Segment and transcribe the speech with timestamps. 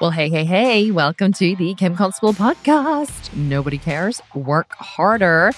[0.00, 3.34] Well, hey, hey, hey, welcome to the Kim Constable podcast.
[3.34, 4.22] Nobody cares.
[4.32, 5.50] Work harder.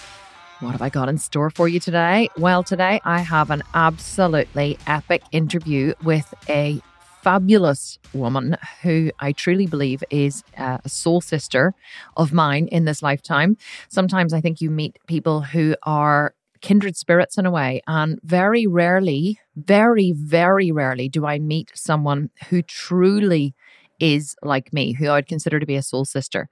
[0.61, 2.31] What have I got in store for you today?
[2.39, 6.81] Well, today I have an absolutely epic interview with a
[7.21, 11.75] fabulous woman who I truly believe is uh, a soul sister
[12.17, 13.59] of mine in this lifetime.
[13.91, 17.83] Sometimes I think you meet people who are kindred spirits in a way.
[17.87, 23.55] And very rarely, very, very rarely do I meet someone who truly
[24.01, 26.49] is like me, who I would consider to be a soul sister.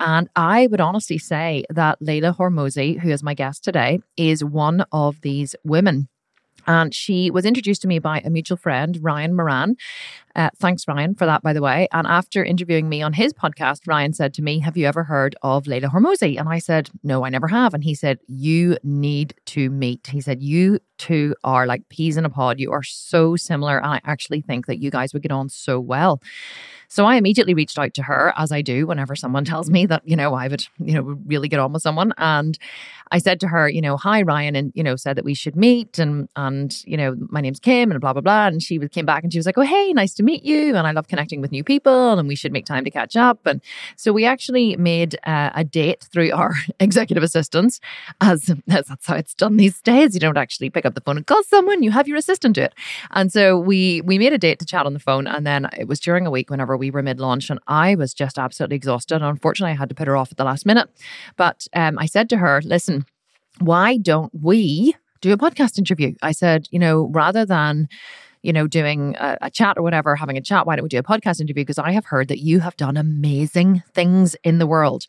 [0.00, 4.84] And I would honestly say that Leila Hormozi, who is my guest today, is one
[4.92, 6.08] of these women.
[6.68, 9.76] And she was introduced to me by a mutual friend, Ryan Moran.
[10.36, 11.88] Uh, thanks, Ryan, for that, by the way.
[11.92, 15.34] And after interviewing me on his podcast, Ryan said to me, Have you ever heard
[15.42, 16.38] of Leila Hormozi?
[16.38, 17.72] And I said, No, I never have.
[17.72, 20.08] And he said, You need to meet.
[20.08, 22.60] He said, You two are like peas in a pod.
[22.60, 23.78] You are so similar.
[23.78, 26.20] And I actually think that you guys would get on so well.
[26.88, 30.02] So I immediately reached out to her, as I do whenever someone tells me that,
[30.06, 32.12] you know, I would, you know, really get on with someone.
[32.16, 32.58] And
[33.10, 35.56] I said to her, you know, hi, Ryan, and, you know, said that we should
[35.56, 38.46] meet and, and, you know, my name's Kim and blah, blah, blah.
[38.48, 40.76] And she came back and she was like, oh, hey, nice to meet you.
[40.76, 43.46] And I love connecting with new people and we should make time to catch up.
[43.46, 43.60] And
[43.96, 47.80] so we actually made uh, a date through our executive assistants,
[48.20, 50.14] as, as that's how it's done these days.
[50.14, 52.62] You don't actually pick up the phone and call someone, you have your assistant do
[52.62, 52.74] it.
[53.12, 55.26] And so we, we made a date to chat on the phone.
[55.26, 58.14] And then it was during a week whenever we were mid launch and I was
[58.14, 59.22] just absolutely exhausted.
[59.22, 60.88] Unfortunately, I had to put her off at the last minute.
[61.36, 63.04] But um, I said to her, listen,
[63.58, 66.14] why don't we do a podcast interview?
[66.22, 67.88] I said, you know, rather than
[68.42, 70.98] you know, doing a, a, chat or whatever, having a chat, why don't we do
[70.98, 71.64] a podcast interview?
[71.64, 75.06] Because I have heard that you have done amazing things in the world.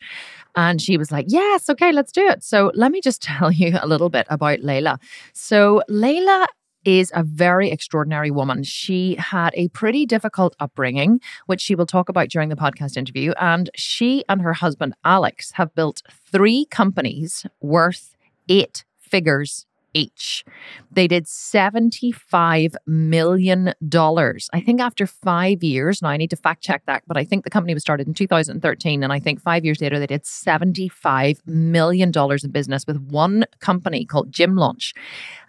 [0.56, 2.42] And she was like, Yes, okay, let's do it.
[2.42, 4.98] So let me just tell you a little bit about Leila.
[5.32, 6.46] So, Leila
[6.84, 8.62] is a very extraordinary woman.
[8.62, 13.32] She had a pretty difficult upbringing, which she will talk about during the podcast interview.
[13.40, 18.16] And she and her husband, Alex, have built three companies worth
[18.48, 20.44] eight figures each.
[20.90, 23.74] They did $75 million.
[23.92, 27.44] I think after five years, now I need to fact check that, but I think
[27.44, 29.02] the company was started in 2013.
[29.02, 34.04] And I think five years later, they did $75 million in business with one company
[34.04, 34.94] called Gym Launch.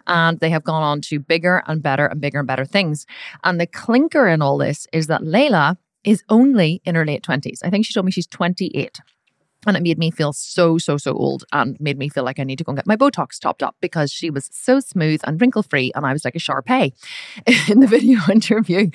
[0.06, 3.06] And they have gone on to bigger and better and bigger and better things.
[3.44, 7.60] And the clinker in all this is that Leila is only in her late 20s.
[7.62, 8.98] I think she told me she's 28.
[9.66, 12.44] And it made me feel so, so, so old and made me feel like I
[12.44, 15.40] need to go and get my Botox topped up because she was so smooth and
[15.40, 15.92] wrinkle free.
[15.94, 16.92] And I was like a Shar Pei
[17.68, 18.90] in the video interview.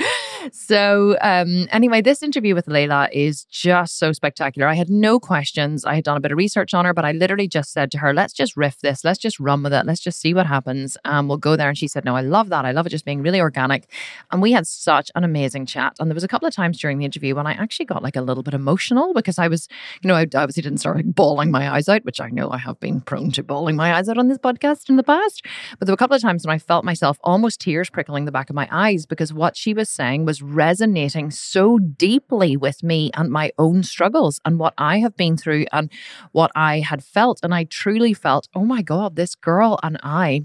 [0.51, 4.67] So, um, anyway, this interview with Leila is just so spectacular.
[4.67, 5.85] I had no questions.
[5.85, 7.99] I had done a bit of research on her, but I literally just said to
[7.99, 9.03] her, let's just riff this.
[9.03, 9.85] Let's just run with it.
[9.85, 10.97] Let's just see what happens.
[11.05, 11.69] Um, we'll go there.
[11.69, 12.65] And she said, no, I love that.
[12.65, 13.89] I love it just being really organic.
[14.31, 15.95] And we had such an amazing chat.
[15.99, 18.15] And there was a couple of times during the interview when I actually got like
[18.15, 19.67] a little bit emotional because I was,
[20.01, 22.29] you know, I, I was obviously didn't start like bawling my eyes out, which I
[22.29, 25.03] know I have been prone to bawling my eyes out on this podcast in the
[25.03, 25.45] past.
[25.77, 28.31] But there were a couple of times when I felt myself almost tears prickling the
[28.31, 33.11] back of my eyes because what she was saying was resonating so deeply with me
[33.13, 35.91] and my own struggles and what I have been through and
[36.31, 37.39] what I had felt.
[37.43, 40.41] And I truly felt, oh my God, this girl and I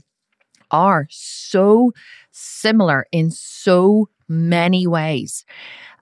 [0.71, 1.93] are so
[2.31, 5.45] similar in so many ways.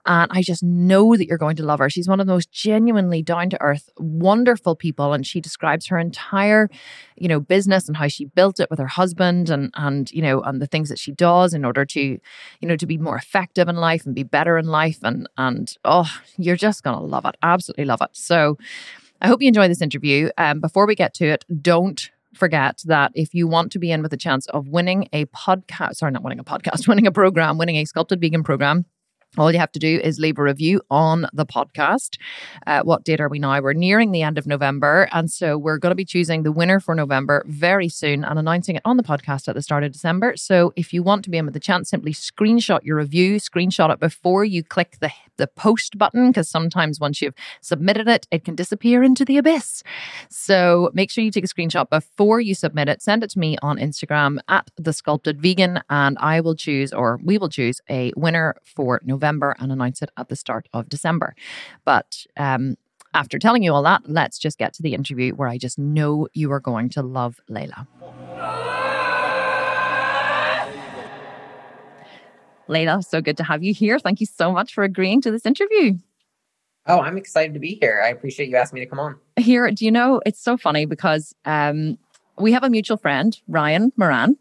[0.05, 1.89] And I just know that you're going to love her.
[1.89, 5.13] She's one of the most genuinely down to earth, wonderful people.
[5.13, 6.69] And she describes her entire,
[7.15, 10.41] you know, business and how she built it with her husband and, and, you know,
[10.41, 13.67] and the things that she does in order to, you know, to be more effective
[13.67, 14.99] in life and be better in life.
[15.03, 17.35] And, and, oh, you're just going to love it.
[17.43, 18.09] Absolutely love it.
[18.13, 18.57] So
[19.21, 20.29] I hope you enjoy this interview.
[20.37, 24.01] Um, before we get to it, don't forget that if you want to be in
[24.01, 27.57] with a chance of winning a podcast, sorry, not winning a podcast, winning a program,
[27.57, 28.85] winning a sculpted vegan program,
[29.37, 32.17] all you have to do is leave a review on the podcast.
[32.67, 33.61] Uh, what date are we now?
[33.61, 35.07] We're nearing the end of November.
[35.13, 38.75] And so we're going to be choosing the winner for November very soon and announcing
[38.75, 40.35] it on the podcast at the start of December.
[40.35, 43.93] So if you want to be in with the chance, simply screenshot your review, screenshot
[43.93, 48.43] it before you click the, the post button, because sometimes once you've submitted it, it
[48.43, 49.81] can disappear into the abyss.
[50.29, 53.01] So make sure you take a screenshot before you submit it.
[53.01, 57.17] Send it to me on Instagram at the sculpted vegan, and I will choose, or
[57.23, 59.20] we will choose, a winner for November.
[59.21, 61.35] November and announce it at the start of December.
[61.85, 62.75] But um,
[63.13, 66.27] after telling you all that, let's just get to the interview where I just know
[66.33, 67.87] you are going to love Leila.
[72.67, 73.99] Leila, so good to have you here.
[73.99, 75.95] Thank you so much for agreeing to this interview.
[76.87, 78.01] Oh, I'm excited to be here.
[78.03, 79.17] I appreciate you asking me to come on.
[79.37, 81.97] Here, do you know, it's so funny because um,
[82.39, 84.37] we have a mutual friend, Ryan Moran,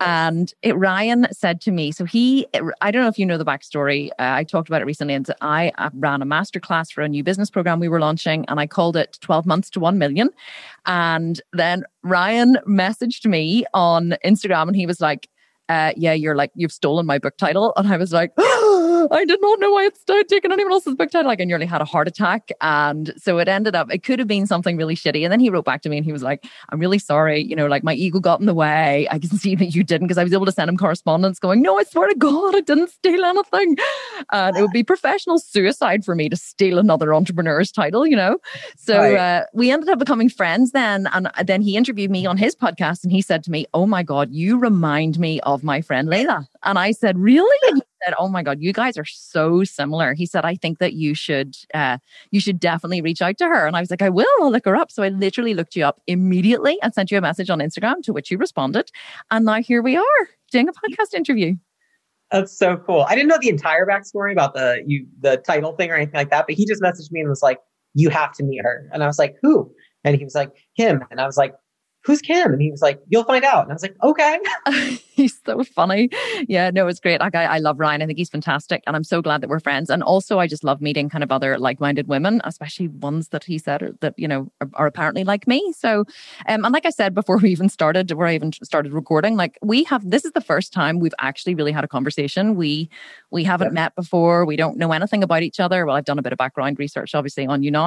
[0.00, 2.46] And it, Ryan said to me, so he,
[2.80, 4.10] I don't know if you know the backstory.
[4.10, 5.14] Uh, I talked about it recently.
[5.14, 8.58] And I uh, ran a masterclass for a new business program we were launching, and
[8.58, 10.30] I called it 12 months to 1 million.
[10.86, 15.28] And then Ryan messaged me on Instagram and he was like,
[15.68, 17.72] uh, yeah, you're like, you've stolen my book title.
[17.76, 18.73] And I was like, oh,
[19.10, 21.28] I did not know why I had taken anyone else's book title.
[21.28, 22.50] Like, I nearly had a heart attack.
[22.60, 25.22] And so it ended up, it could have been something really shitty.
[25.22, 27.40] And then he wrote back to me and he was like, I'm really sorry.
[27.40, 29.08] You know, like my ego got in the way.
[29.10, 31.62] I can see that you didn't because I was able to send him correspondence going,
[31.62, 33.76] no, I swear to God, I didn't steal anything.
[34.30, 38.38] And it would be professional suicide for me to steal another entrepreneur's title, you know?
[38.76, 39.16] So right.
[39.16, 41.08] uh, we ended up becoming friends then.
[41.12, 44.02] And then he interviewed me on his podcast and he said to me, Oh my
[44.02, 46.46] God, you remind me of of my friend Leila.
[46.64, 47.68] And I said, Really?
[47.68, 50.14] And he said, Oh my God, you guys are so similar.
[50.14, 51.98] He said, I think that you should uh,
[52.30, 53.66] you should definitely reach out to her.
[53.66, 54.90] And I was like, I will, I'll look her up.
[54.90, 58.12] So I literally looked you up immediately and sent you a message on Instagram to
[58.12, 58.90] which you responded.
[59.30, 61.54] And now here we are doing a podcast interview.
[62.30, 63.02] That's so cool.
[63.08, 66.30] I didn't know the entire backstory about the you the title thing or anything like
[66.30, 67.58] that, but he just messaged me and was like,
[67.94, 68.88] You have to meet her.
[68.92, 69.72] And I was like, Who?
[70.04, 71.02] And he was like, Kim.
[71.10, 71.54] And I was like,
[72.04, 72.52] who's Kim?
[72.52, 73.62] And he was like, you'll find out.
[73.62, 74.38] And I was like, okay.
[75.14, 76.10] he's so funny.
[76.48, 77.20] Yeah, no, it's great.
[77.20, 78.02] Like, I, I love Ryan.
[78.02, 78.82] I think he's fantastic.
[78.86, 79.88] And I'm so glad that we're friends.
[79.88, 83.44] And also, I just love meeting kind of other like minded women, especially ones that
[83.44, 85.72] he said are, that, you know, are, are, apparently like me.
[85.72, 86.00] So,
[86.48, 89.58] um, and like I said before we even started, where I even started recording, like
[89.62, 92.56] we have, this is the first time we've actually really had a conversation.
[92.56, 92.90] We,
[93.30, 94.44] we haven't met before.
[94.44, 95.86] We don't know anything about each other.
[95.86, 97.84] Well, I've done a bit of background research, obviously, on you now.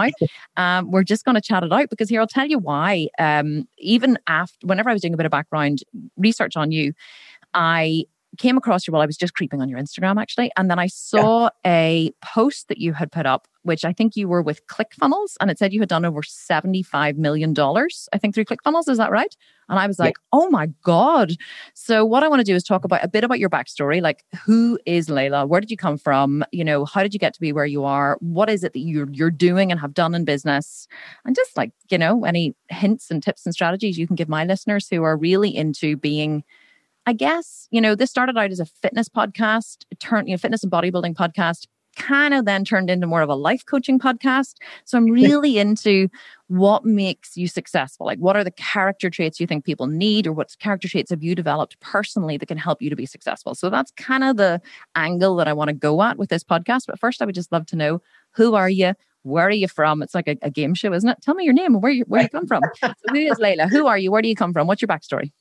[0.57, 3.07] um, we're just going to chat it out because here, I'll tell you why.
[3.19, 5.79] Um, even even after, whenever I was doing a bit of background
[6.15, 6.93] research on you,
[7.53, 8.05] I
[8.37, 10.51] came across you while I was just creeping on your Instagram actually.
[10.57, 11.71] And then I saw yeah.
[11.71, 15.49] a post that you had put up, which I think you were with ClickFunnels and
[15.49, 18.89] it said you had done over $75 million, I think through ClickFunnels.
[18.89, 19.35] Is that right?
[19.69, 20.39] And I was like, yeah.
[20.39, 21.33] oh my God.
[21.73, 24.01] So what I want to do is talk about a bit about your backstory.
[24.01, 25.45] Like who is Leila?
[25.45, 26.43] Where did you come from?
[26.51, 28.17] You know, how did you get to be where you are?
[28.19, 30.87] What is it that you're, you're doing and have done in business?
[31.25, 34.45] And just like, you know, any hints and tips and strategies you can give my
[34.45, 36.43] listeners who are really into being
[37.07, 40.61] I guess, you know, this started out as a fitness podcast, turned, you know, fitness
[40.61, 41.65] and bodybuilding podcast,
[41.95, 44.55] kind of then turned into more of a life coaching podcast.
[44.83, 46.09] So I'm really into
[46.47, 48.05] what makes you successful.
[48.05, 51.23] Like, what are the character traits you think people need, or what character traits have
[51.23, 53.55] you developed personally that can help you to be successful?
[53.55, 54.61] So that's kind of the
[54.95, 56.87] angle that I want to go at with this podcast.
[56.87, 58.01] But first, I would just love to know
[58.31, 58.95] who are you?
[59.23, 60.01] Where are you from?
[60.01, 61.21] It's like a, a game show, isn't it?
[61.21, 62.63] Tell me your name and where you where you come from.
[62.81, 63.69] so who is Leila?
[63.69, 64.11] Who are you?
[64.11, 64.67] Where do you come from?
[64.67, 65.31] What's your backstory?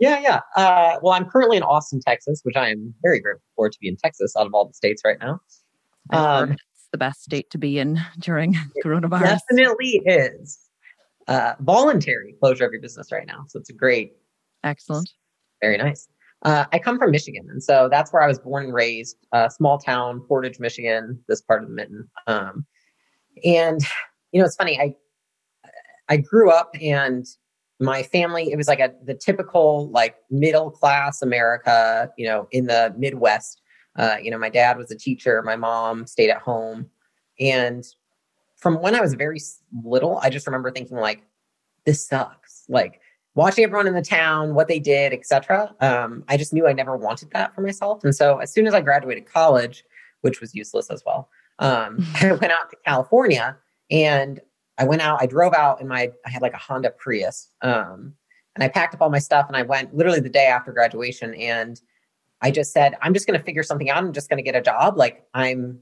[0.00, 0.40] Yeah, yeah.
[0.56, 3.88] Uh, well, I'm currently in Austin, Texas, which I am very grateful for to be
[3.88, 5.40] in Texas out of all the states right now.
[6.12, 9.40] Um, it's the best state to be in during coronavirus.
[9.50, 10.58] Definitely is.
[11.28, 13.44] Uh, voluntary closure of your business right now.
[13.48, 14.12] So it's a great.
[14.64, 15.08] Excellent.
[15.62, 16.08] Very nice.
[16.42, 19.16] Uh, I come from Michigan, and so that's where I was born and raised.
[19.32, 22.08] Uh, small town, Portage, Michigan, this part of the mitten.
[22.26, 22.64] Um,
[23.44, 23.80] and
[24.32, 24.80] you know, it's funny.
[24.80, 24.94] I
[26.08, 27.26] I grew up and
[27.80, 32.66] my family it was like a the typical like middle class america you know in
[32.66, 33.62] the midwest.
[33.96, 36.88] Uh, you know my dad was a teacher my mom stayed at home.
[37.40, 37.84] And
[38.56, 39.40] from when i was very
[39.82, 41.22] little i just remember thinking like
[41.86, 42.64] this sucks.
[42.68, 43.00] Like
[43.34, 46.96] watching everyone in the town what they did etc um, i just knew i never
[46.96, 48.04] wanted that for myself.
[48.04, 49.84] And so as soon as i graduated college
[50.20, 53.56] which was useless as well um, i went out to california
[53.90, 54.40] and
[54.80, 57.50] I went out, I drove out in my, I had like a Honda Prius.
[57.60, 58.14] Um,
[58.54, 61.34] and I packed up all my stuff and I went literally the day after graduation.
[61.34, 61.78] And
[62.40, 63.98] I just said, I'm just going to figure something out.
[63.98, 64.96] I'm just going to get a job.
[64.96, 65.80] Like I'm,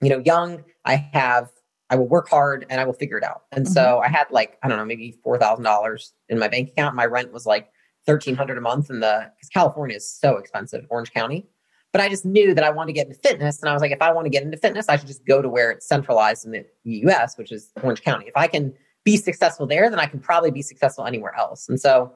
[0.00, 0.62] you know, young.
[0.84, 1.50] I have,
[1.90, 3.42] I will work hard and I will figure it out.
[3.50, 3.74] And mm-hmm.
[3.74, 6.94] so I had like, I don't know, maybe $4,000 in my bank account.
[6.94, 7.68] My rent was like
[8.04, 11.48] 1300 a month in the, because California is so expensive, Orange County.
[11.92, 13.60] But I just knew that I wanted to get into fitness.
[13.60, 15.42] And I was like, if I want to get into fitness, I should just go
[15.42, 18.26] to where it's centralized in the US, which is Orange County.
[18.26, 18.72] If I can
[19.04, 21.68] be successful there, then I can probably be successful anywhere else.
[21.68, 22.14] And so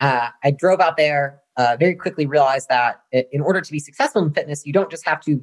[0.00, 4.22] uh, I drove out there, uh, very quickly realized that in order to be successful
[4.22, 5.42] in fitness, you don't just have to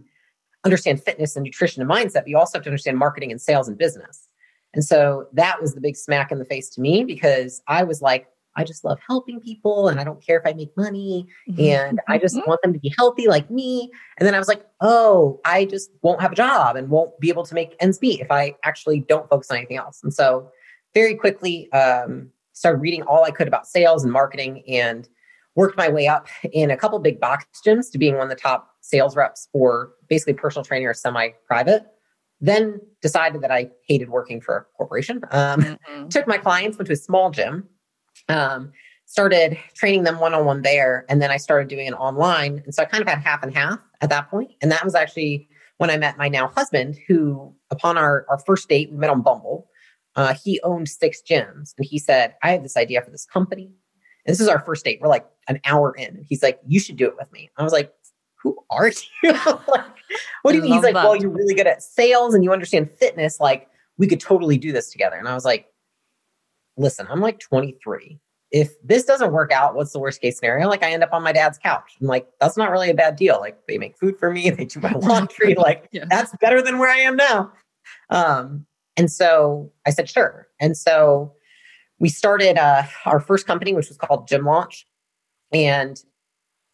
[0.64, 3.68] understand fitness and nutrition and mindset, but you also have to understand marketing and sales
[3.68, 4.28] and business.
[4.74, 8.02] And so that was the big smack in the face to me because I was
[8.02, 11.62] like, I just love helping people and I don't care if I make money mm-hmm.
[11.62, 12.48] and I just mm-hmm.
[12.48, 13.90] want them to be healthy like me.
[14.18, 17.30] And then I was like, oh, I just won't have a job and won't be
[17.30, 20.02] able to make ends meet if I actually don't focus on anything else.
[20.04, 20.52] And so
[20.94, 25.08] very quickly um, started reading all I could about sales and marketing and
[25.56, 28.36] worked my way up in a couple big box gyms to being one of the
[28.36, 31.86] top sales reps for basically personal training or semi-private.
[32.42, 35.22] Then decided that I hated working for a corporation.
[35.32, 36.08] Um, mm-hmm.
[36.10, 37.70] Took my clients, went to a small gym
[38.30, 38.72] um,
[39.06, 41.06] started training them one on one there.
[41.10, 42.62] And then I started doing it online.
[42.66, 44.52] And so I kind of had half and half at that point.
[44.62, 48.70] And that was actually when I met my now husband, who, upon our, our first
[48.70, 49.70] date, we met on Bumble.
[50.16, 51.74] Uh, he owned six gyms.
[51.78, 53.72] And he said, I have this idea for this company.
[54.26, 55.00] And this is our first date.
[55.02, 56.16] We're like an hour in.
[56.16, 57.50] And he's like, You should do it with me.
[57.58, 57.94] I was like,
[58.42, 59.32] Who are you?
[59.34, 59.86] like,
[60.44, 60.74] what do you mean?
[60.74, 61.04] He's like, that.
[61.04, 63.40] Well, you're really good at sales and you understand fitness.
[63.40, 63.68] Like,
[63.98, 65.16] we could totally do this together.
[65.18, 65.68] And I was like,
[66.78, 68.20] Listen, I'm like 23
[68.54, 70.70] if this doesn't work out, what's the worst case scenario?
[70.70, 71.98] Like I end up on my dad's couch.
[72.00, 73.40] I'm like, that's not really a bad deal.
[73.40, 75.56] Like they make food for me, they do my laundry.
[75.58, 76.06] like yeah.
[76.08, 77.52] that's better than where I am now.
[78.12, 78.66] Um,
[78.96, 80.48] and so I said, sure.
[80.62, 81.34] And so
[82.00, 84.86] we started uh, our first company, which was called Gym Launch.
[85.52, 86.00] And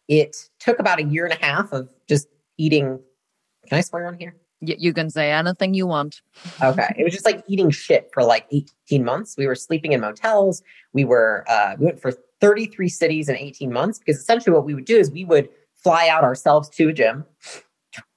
[0.06, 2.28] it took about a year and a half of just
[2.58, 3.00] eating.
[3.68, 4.36] Can I swear on here?
[4.60, 6.20] You can say anything you want.
[6.62, 6.94] okay.
[6.98, 9.34] It was just like eating shit for like 18 months.
[9.38, 10.62] We were sleeping in motels.
[10.92, 14.74] We were, uh, we went for 33 cities in 18 months because essentially what we
[14.74, 15.48] would do is we would
[15.82, 17.24] fly out ourselves to a gym,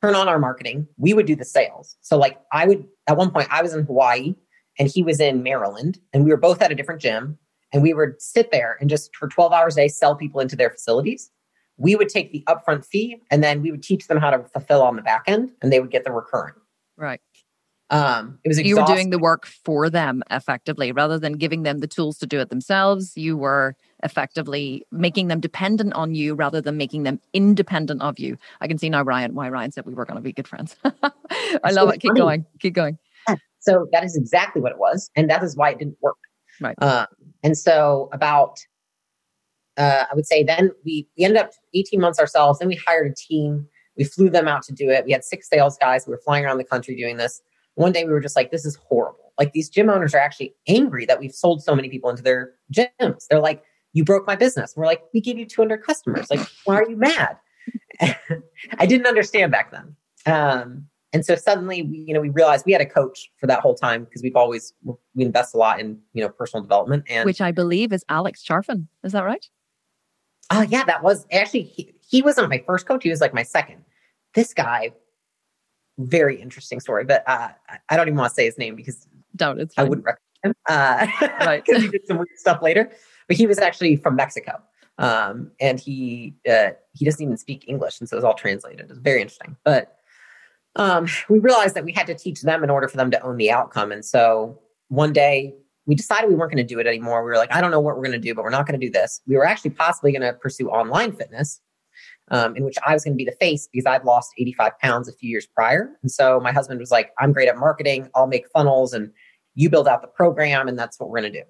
[0.01, 0.87] turn on our marketing.
[0.97, 1.95] We would do the sales.
[2.01, 4.35] So, like, I would, at one point, I was in Hawaii
[4.77, 7.37] and he was in Maryland and we were both at a different gym.
[7.71, 10.55] And we would sit there and just for 12 hours a day sell people into
[10.55, 11.31] their facilities
[11.77, 14.81] we would take the upfront fee and then we would teach them how to fulfill
[14.81, 16.53] on the back end and they would get the recurring.
[16.97, 17.19] Right.
[17.89, 21.79] Um, it was you were doing the work for them effectively rather than giving them
[21.79, 23.15] the tools to do it themselves.
[23.15, 28.37] You were effectively making them dependent on you rather than making them independent of you.
[28.61, 30.75] I can see now Ryan why Ryan said we were going to be good friends.
[31.63, 31.99] I love it.
[31.99, 32.19] Keep funny.
[32.19, 32.45] going.
[32.59, 32.97] Keep going.
[33.59, 36.17] So that is exactly what it was, and that is why it didn't work.
[36.59, 36.75] Right.
[36.81, 37.07] Um,
[37.43, 38.59] and so about
[39.77, 42.59] uh, I would say then we, we ended up 18 months ourselves.
[42.59, 43.67] Then we hired a team.
[43.97, 45.05] We flew them out to do it.
[45.05, 46.05] We had six sales guys.
[46.07, 47.41] We were flying around the country doing this.
[47.75, 49.33] One day we were just like, this is horrible.
[49.39, 52.53] Like these gym owners are actually angry that we've sold so many people into their
[52.71, 53.27] gyms.
[53.29, 53.63] They're like,
[53.93, 54.73] you broke my business.
[54.75, 56.29] We're like, we gave you 200 customers.
[56.29, 57.37] Like, why are you mad?
[58.01, 59.95] I didn't understand back then.
[60.25, 63.59] Um, and so suddenly we, you know, we realized we had a coach for that
[63.59, 64.73] whole time because we've always,
[65.13, 68.43] we invest a lot in, you know, personal development and which I believe is Alex
[68.43, 68.87] Charfen.
[69.03, 69.47] Is that right?
[70.53, 73.03] Oh yeah, that was actually he, he wasn't my first coach.
[73.03, 73.83] He was like my second.
[74.35, 74.91] This guy,
[75.97, 77.49] very interesting story, but uh,
[77.89, 79.59] I don't even want to say his name because don't.
[79.59, 81.07] It's I wouldn't recommend him uh,
[81.45, 82.91] right because he did some weird stuff later.
[83.27, 84.61] But he was actually from Mexico,
[84.99, 88.89] um, and he uh, he doesn't even speak English, and so it was all translated.
[88.89, 89.97] It's very interesting, but.
[90.75, 93.37] Um, we realized that we had to teach them in order for them to own
[93.37, 93.91] the outcome.
[93.91, 95.53] And so one day
[95.85, 97.23] we decided we weren't going to do it anymore.
[97.23, 98.79] We were like, I don't know what we're going to do, but we're not going
[98.79, 99.21] to do this.
[99.27, 101.59] We were actually possibly going to pursue online fitness,
[102.31, 105.09] um, in which I was going to be the face because I'd lost 85 pounds
[105.09, 105.89] a few years prior.
[106.01, 108.09] And so my husband was like, I'm great at marketing.
[108.15, 109.11] I'll make funnels and
[109.55, 110.67] you build out the program.
[110.67, 111.45] And that's what we're going to do.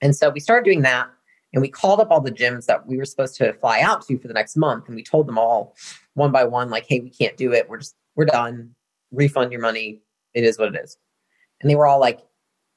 [0.00, 1.08] And so we started doing that.
[1.52, 4.16] And we called up all the gyms that we were supposed to fly out to
[4.18, 4.86] for the next month.
[4.86, 5.74] And we told them all
[6.14, 7.68] one by one, like, hey, we can't do it.
[7.68, 8.74] We're just, we're done.
[9.10, 10.00] Refund your money.
[10.32, 10.96] It is what it is.
[11.60, 12.20] And they were all like,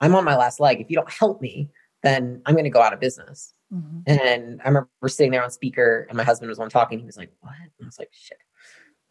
[0.03, 0.81] I'm on my last leg.
[0.81, 1.69] If you don't help me,
[2.03, 3.53] then I'm going to go out of business.
[3.74, 4.00] Mm-hmm.
[4.05, 7.00] And I remember sitting there on speaker and my husband was on talking.
[7.00, 7.53] He was like, what?
[7.57, 8.38] And I was like, shit.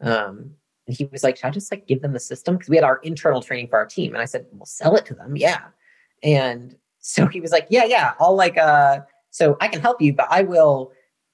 [0.01, 0.51] Um,
[0.85, 2.55] and he was like, should I just like give them the system?
[2.55, 4.13] Because we had our internal training for our team.
[4.13, 5.35] And I said, "We'll sell it to them.
[5.35, 5.61] Yeah.
[6.21, 8.99] And so he was like, yeah, yeah, I'll like, uh,
[9.31, 10.91] so I can help you, but I will,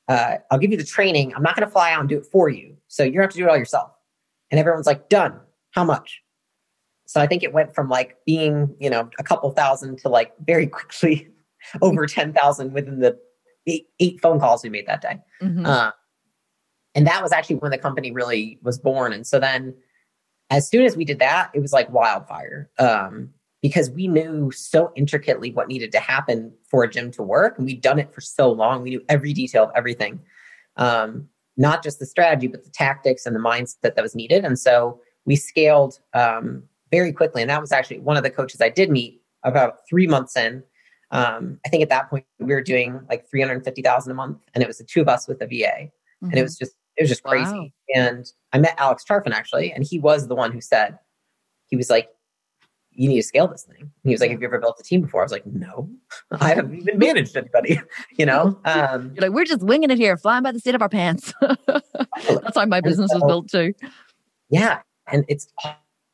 [0.07, 1.33] uh, I'll give you the training.
[1.35, 2.77] I'm not going to fly out and do it for you.
[2.87, 3.91] So you're going to have to do it all yourself.
[4.51, 5.39] And everyone's like, done.
[5.71, 6.21] How much?
[7.09, 10.31] So I think it went from like being, you know, a couple thousand to like
[10.45, 11.27] very quickly
[11.81, 13.17] over 10,000 within the
[13.65, 15.19] eight, eight, phone calls we made that day.
[15.41, 15.65] Mm-hmm.
[15.65, 15.89] Uh,
[16.93, 19.11] and that was actually when the company really was born.
[19.11, 19.73] And so then
[20.51, 23.31] as soon as we did that, it was like wildfire um,
[23.63, 27.57] because we knew so intricately what needed to happen for a gym to work.
[27.57, 28.83] And we'd done it for so long.
[28.83, 30.19] We knew every detail of everything,
[30.77, 34.45] um, not just the strategy, but the tactics and the mindset that was needed.
[34.45, 37.41] And so we scaled um, very quickly.
[37.41, 40.63] And that was actually one of the coaches I did meet about three months in.
[41.11, 44.67] Um, I think at that point we were doing like 350,000 a month and it
[44.67, 46.25] was the two of us with a VA mm-hmm.
[46.25, 47.51] and it was just, it was just crazy.
[47.51, 47.67] Wow.
[47.95, 50.99] And I met Alex Charfen actually, and he was the one who said,
[51.67, 52.09] he was like,
[52.91, 53.79] you need to scale this thing.
[53.79, 55.21] And he was like, have you ever built a team before?
[55.21, 55.89] I was like, no,
[56.31, 57.79] I haven't even managed anybody,
[58.17, 58.59] you know?
[58.65, 61.33] Um, You're like, we're just winging it here, flying by the seat of our pants.
[61.39, 63.73] That's how my business so, was built too.
[64.49, 64.81] Yeah.
[65.11, 65.47] And it's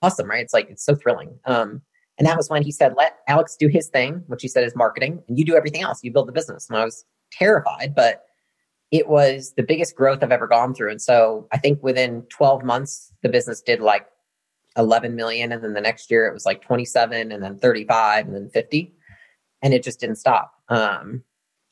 [0.01, 0.43] awesome, right?
[0.43, 1.37] It's like, it's so thrilling.
[1.45, 1.81] Um,
[2.17, 4.75] and that was when he said, let Alex do his thing, which he said is
[4.75, 6.03] marketing, and you do everything else.
[6.03, 6.69] You build the business.
[6.69, 8.23] And I was terrified, but
[8.91, 10.91] it was the biggest growth I've ever gone through.
[10.91, 14.07] And so I think within 12 months, the business did like
[14.77, 15.51] 11 million.
[15.51, 18.93] And then the next year it was like 27 and then 35 and then 50.
[19.61, 20.53] And it just didn't stop.
[20.69, 21.23] Um,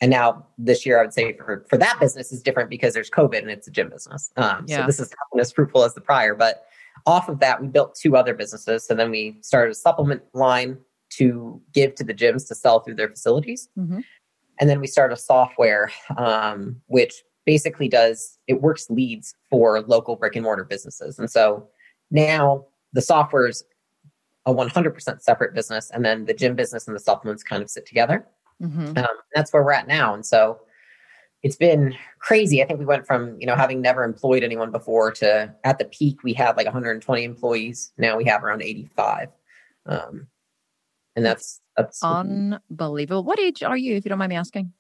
[0.02, 3.10] and now this year, I would say for, for that business is different because there's
[3.10, 4.32] COVID and it's a gym business.
[4.36, 4.82] Um, yeah.
[4.82, 6.36] So this is not as fruitful as the prior.
[6.36, 6.66] But
[7.06, 8.86] off of that, we built two other businesses.
[8.86, 10.78] So then we started a supplement line
[11.12, 13.70] to give to the gyms to sell through their facilities.
[13.78, 14.00] Mm-hmm.
[14.60, 20.16] And then we started a software, um, which basically does it works leads for local
[20.16, 21.20] brick and mortar businesses.
[21.20, 21.68] And so
[22.12, 23.64] now the software is
[24.46, 27.86] a 100% separate business, and then the gym business and the supplements kind of sit
[27.86, 28.28] together.
[28.62, 28.98] Mm-hmm.
[28.98, 30.14] Um, that's where we're at now.
[30.14, 30.60] And so
[31.44, 32.64] it's been crazy.
[32.64, 35.86] I think we went from, you know, having never employed anyone before to at the
[35.86, 37.92] peak, we had like 120 employees.
[37.98, 39.28] Now we have around 85.
[39.86, 40.28] Um,
[41.18, 43.24] and that's, that's unbelievable.
[43.24, 44.72] What age are you, if you don't mind me asking?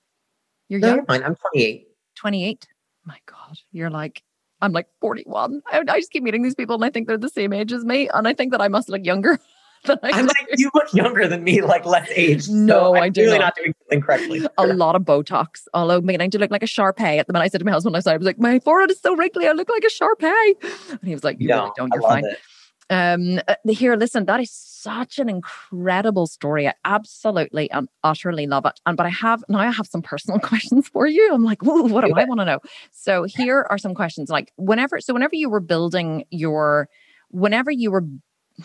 [0.70, 1.06] You're no, young.
[1.06, 1.24] Fine.
[1.24, 1.88] I'm 28.
[2.16, 2.68] 28.
[3.06, 4.24] My God, you're like,
[4.62, 5.62] I'm like 41.
[5.68, 7.84] I, I just keep meeting these people and I think they're the same age as
[7.84, 8.10] me.
[8.14, 9.38] And I think that I must look younger.
[10.04, 12.52] I am like, you look younger than me, like less aged.
[12.52, 13.46] No, so I do really not.
[13.46, 14.48] not doing something correctly.
[14.58, 15.68] a lot of Botox.
[15.74, 17.20] Although beginning to look like a Shar-Pei.
[17.20, 18.92] At the minute I said to my husband, I said, I was like, my forehead
[18.92, 19.48] is so wrinkly.
[19.48, 20.56] I look like a Shar-Pei.
[20.90, 21.92] And he was like, you no, really don't.
[21.94, 22.26] You're fine.
[22.26, 22.40] It.
[22.90, 26.68] Um, uh, here, listen, that is such an incredible story.
[26.68, 28.80] I absolutely and utterly love it.
[28.86, 31.34] And but I have now I have some personal questions for you.
[31.34, 32.60] I'm like, what do I want to know?
[32.92, 34.30] So here are some questions.
[34.30, 36.90] Like whenever, so whenever you were building your,
[37.30, 38.06] whenever you were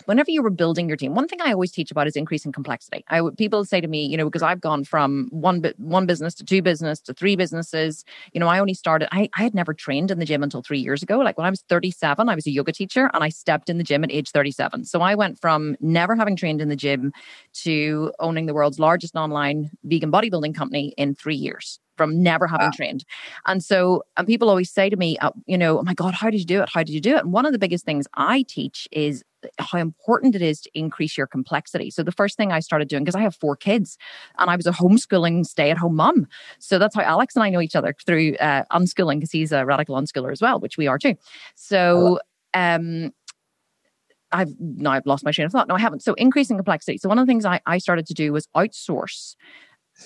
[0.05, 3.03] whenever you were building your team, one thing I always teach about is increasing complexity.
[3.07, 6.35] I would people say to me, you know, because I've gone from one one business
[6.35, 8.05] to two business to three businesses.
[8.33, 9.09] You know, I only started.
[9.11, 11.19] I I had never trained in the gym until three years ago.
[11.19, 13.83] Like when I was 37, I was a yoga teacher, and I stepped in the
[13.83, 14.85] gym at age 37.
[14.85, 17.11] So I went from never having trained in the gym
[17.63, 22.67] to owning the world's largest online vegan bodybuilding company in three years from never having
[22.67, 22.71] wow.
[22.73, 23.03] trained.
[23.45, 26.29] And so, and people always say to me, uh, you know, oh my God, how
[26.29, 26.69] did you do it?
[26.73, 27.25] How did you do it?
[27.25, 29.21] And one of the biggest things I teach is
[29.57, 31.89] how important it is to increase your complexity.
[31.89, 33.97] So the first thing I started doing, because I have four kids
[34.37, 36.27] and I was a homeschooling stay at home mom.
[36.59, 39.65] So that's how Alex and I know each other through uh, unschooling because he's a
[39.65, 41.15] radical unschooler as well, which we are too.
[41.55, 42.19] So,
[42.53, 43.11] um,
[44.31, 45.67] I've now I've lost my train of thought.
[45.67, 46.03] No, I haven't.
[46.03, 46.99] So increasing complexity.
[46.99, 49.35] So one of the things I, I started to do was outsource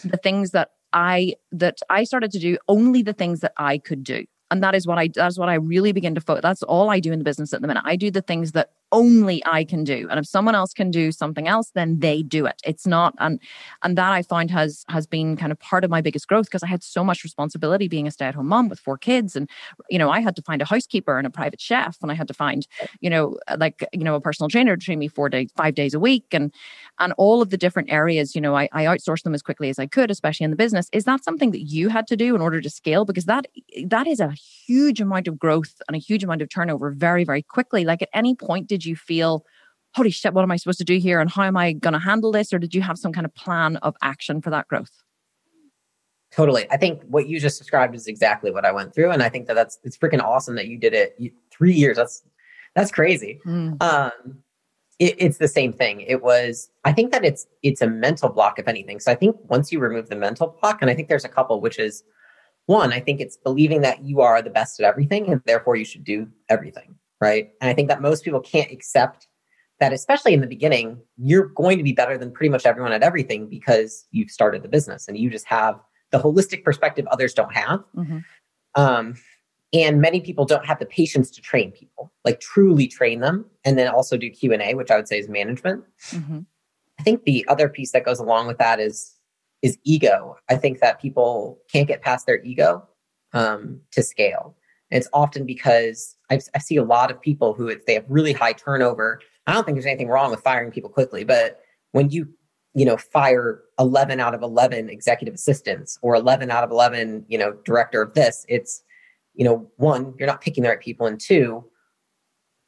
[0.04, 4.04] the things that I that I started to do only the things that I could
[4.04, 4.26] do.
[4.52, 6.41] And that is what I that's what I really begin to focus.
[6.43, 7.84] That's all I do in the business at the minute.
[7.86, 10.08] I do the things that only I can do.
[10.10, 12.62] And if someone else can do something else, then they do it.
[12.65, 13.41] It's not and
[13.84, 16.63] and that I find has has been kind of part of my biggest growth because
[16.63, 19.36] I had so much responsibility being a stay-at-home mom with four kids.
[19.36, 19.49] And
[19.89, 22.27] you know, I had to find a housekeeper and a private chef, and I had
[22.27, 22.67] to find,
[23.01, 25.93] you know, like, you know, a personal trainer to train me four days, five days
[25.93, 26.25] a week.
[26.32, 26.53] And
[26.99, 29.79] and all of the different areas, you know, I, I outsourced them as quickly as
[29.79, 30.88] I could, especially in the business.
[30.93, 33.06] Is that something that you had to do in order to scale?
[33.06, 33.47] Because that
[33.88, 34.32] that is a
[34.67, 37.84] huge amount of growth and a huge amount of turnover very, very quickly.
[37.86, 39.46] Like at any point did you feel
[39.96, 41.19] holy shit, what am I supposed to do here?
[41.19, 42.52] And how am I going to handle this?
[42.52, 44.91] Or did you have some kind of plan of action for that growth?
[46.32, 46.65] Totally.
[46.72, 49.12] I think what you just described is exactly what I went through.
[49.12, 51.15] And I think that that's, it's freaking awesome that you did it
[51.52, 51.96] three years.
[51.96, 52.24] That's,
[52.76, 53.39] that's crazy.
[53.46, 53.82] Mm.
[53.84, 54.39] Um,
[54.98, 56.02] it, it's the same thing.
[56.02, 59.00] It was, I think that it's, it's a mental block, if anything.
[59.00, 61.62] So I think once you remove the mental block, and I think there's a couple,
[61.62, 62.04] which is
[62.65, 65.86] one, I think it's believing that you are the best at everything and therefore you
[65.86, 66.96] should do everything.
[67.24, 67.52] Right.
[67.62, 69.28] And I think that most people can't accept
[69.80, 73.02] that especially in the beginning, you're going to be better than pretty much everyone at
[73.02, 75.80] everything because you've started the business and you just have
[76.12, 77.84] the holistic perspective others don't have.
[77.96, 78.20] Mm-hmm.
[78.76, 79.16] Um,
[79.74, 83.78] and many people don't have the patience to train people, like truly train them, and
[83.78, 85.84] then also do Q and A, which I would say is management.
[86.10, 86.40] Mm-hmm.
[87.00, 89.16] I think the other piece that goes along with that is
[89.64, 90.36] is ego.
[90.50, 92.88] I think that people can't get past their ego
[93.32, 94.56] um, to scale.
[94.93, 98.32] And it's often because I've, I see a lot of people who they have really
[98.32, 101.60] high turnover I don't think there's anything wrong with firing people quickly, but
[101.91, 102.27] when you
[102.75, 107.38] you know fire 11 out of 11 executive assistants or 11 out of 11 you
[107.38, 108.82] know director of this it's
[109.36, 111.63] you know one you're not picking the right people and two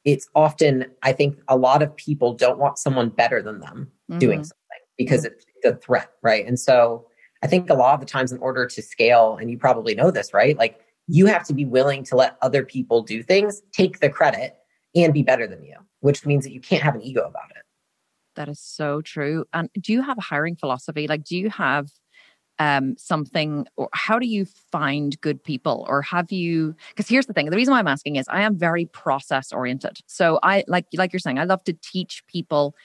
[0.03, 4.19] it's often i think a lot of people don't want someone better than them mm-hmm.
[4.19, 4.55] doing something
[4.95, 5.33] because mm-hmm.
[5.55, 7.07] it's a threat right and so
[7.41, 10.11] i think a lot of the times in order to scale and you probably know
[10.11, 13.99] this right like you have to be willing to let other people do things take
[13.99, 14.55] the credit
[14.95, 17.63] and be better than you, which means that you can't have an ego about it.
[18.35, 19.45] That is so true.
[19.53, 21.07] And do you have a hiring philosophy?
[21.07, 21.89] Like, do you have
[22.59, 25.85] um, something, or how do you find good people?
[25.89, 26.75] Or have you?
[26.89, 29.99] Because here's the thing: the reason why I'm asking is I am very process oriented.
[30.07, 32.75] So I like, like you're saying, I love to teach people.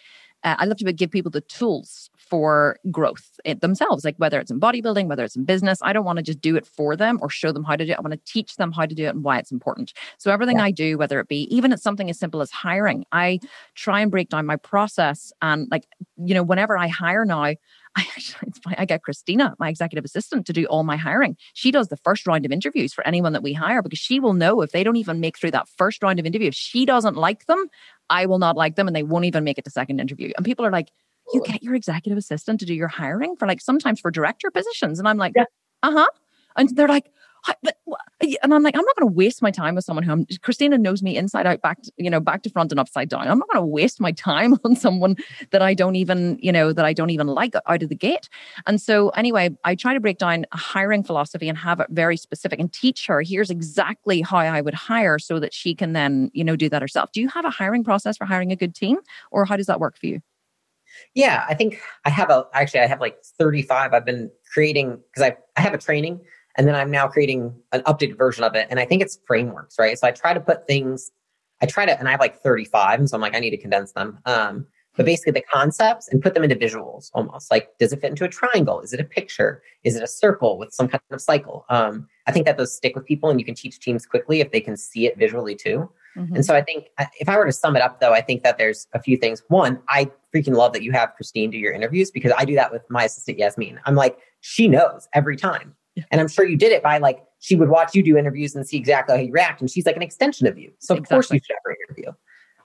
[0.43, 4.51] Uh, I love to give people the tools for growth eh, themselves, like whether it's
[4.51, 5.81] in bodybuilding, whether it's in business.
[5.83, 7.93] I don't want to just do it for them or show them how to do
[7.93, 7.99] it.
[7.99, 9.93] I want to teach them how to do it and why it's important.
[10.19, 10.65] So everything yeah.
[10.65, 13.41] I do, whether it be even it's something as simple as hiring, I
[13.75, 15.33] try and break down my process.
[15.43, 15.87] And like,
[16.25, 17.59] you know, whenever I hire now, I
[17.97, 18.53] actually.
[18.79, 21.37] I get Christina, my executive assistant, to do all my hiring.
[21.55, 24.35] She does the first round of interviews for anyone that we hire because she will
[24.35, 27.17] know if they don't even make through that first round of interview, if she doesn't
[27.17, 27.67] like them,
[28.09, 30.33] I will not like them and they won't even make it to second interview.
[30.37, 30.91] And people are like,
[31.33, 34.99] you get your executive assistant to do your hiring for like sometimes for director positions.
[34.99, 35.45] And I'm like, yeah.
[35.83, 36.09] uh huh.
[36.57, 37.11] And they're like,
[37.63, 37.77] but,
[38.43, 40.79] and I'm like, I'm not going to waste my time with someone who I'm, Christina
[40.79, 43.29] knows me inside out, back, to, you know, back to front and upside down.
[43.29, 45.17] I'm not going to waste my time on someone
[45.51, 48.29] that I don't even, you know, that I don't even like out of the gate.
[48.67, 52.17] And so anyway, I try to break down a hiring philosophy and have it very
[52.17, 56.31] specific and teach her, here's exactly how I would hire so that she can then,
[56.35, 57.13] you know, do that herself.
[57.13, 58.99] Do you have a hiring process for hiring a good team
[59.31, 60.21] or how does that work for you?
[61.15, 63.93] Yeah, I think I have a, actually, I have like 35.
[63.93, 66.21] I've been creating because I, I have a training
[66.57, 68.67] and then I'm now creating an updated version of it.
[68.71, 69.99] And I think it's frameworks, right?
[69.99, 71.11] So I try to put things,
[71.63, 73.01] I try to, and I have like 35.
[73.01, 74.19] And so I'm like, I need to condense them.
[74.27, 78.11] Um, but basically the concepts and put them into visuals almost like, does it fit
[78.11, 78.81] into a triangle?
[78.81, 79.63] Is it a picture?
[79.85, 81.65] Is it a circle with some kind of cycle?
[81.69, 84.51] Um, I think that those stick with people and you can teach teams quickly if
[84.51, 85.91] they can see it visually too.
[86.17, 86.37] Mm-hmm.
[86.37, 86.89] And so I think
[87.21, 89.43] if I were to sum it up though, I think that there's a few things.
[89.49, 92.73] One, I freaking love that you have Christine do your interviews because I do that
[92.73, 93.81] with my assistant Yasmin.
[93.85, 95.75] I'm like, she knows every time.
[96.11, 98.67] And I'm sure you did it by like, she would watch you do interviews and
[98.67, 99.61] see exactly how you react.
[99.61, 100.73] And she's like an extension of you.
[100.79, 101.15] So of exactly.
[101.15, 102.13] course you should have her interview.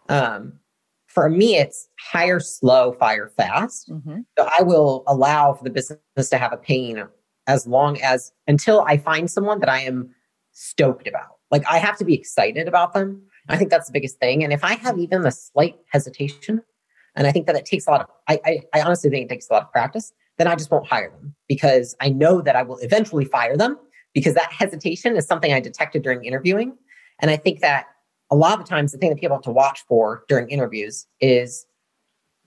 [0.10, 0.53] Um,
[1.08, 3.89] for me, it's hire slow, fire fast.
[3.89, 4.19] Mm-hmm.
[4.38, 7.03] So I will allow for the business to have a pain
[7.47, 10.13] as long as until I find someone that I am
[10.51, 11.38] stoked about.
[11.51, 13.21] Like I have to be excited about them.
[13.47, 14.43] I think that's the biggest thing.
[14.43, 16.62] And if I have even a slight hesitation,
[17.15, 19.34] and I think that it takes a lot of, I, I, I honestly think it
[19.34, 22.55] takes a lot of practice then I just won't hire them because I know that
[22.55, 23.77] I will eventually fire them
[24.13, 26.77] because that hesitation is something I detected during interviewing.
[27.19, 27.86] And I think that
[28.31, 31.08] a lot of the times the thing that people have to watch for during interviews
[31.21, 31.65] is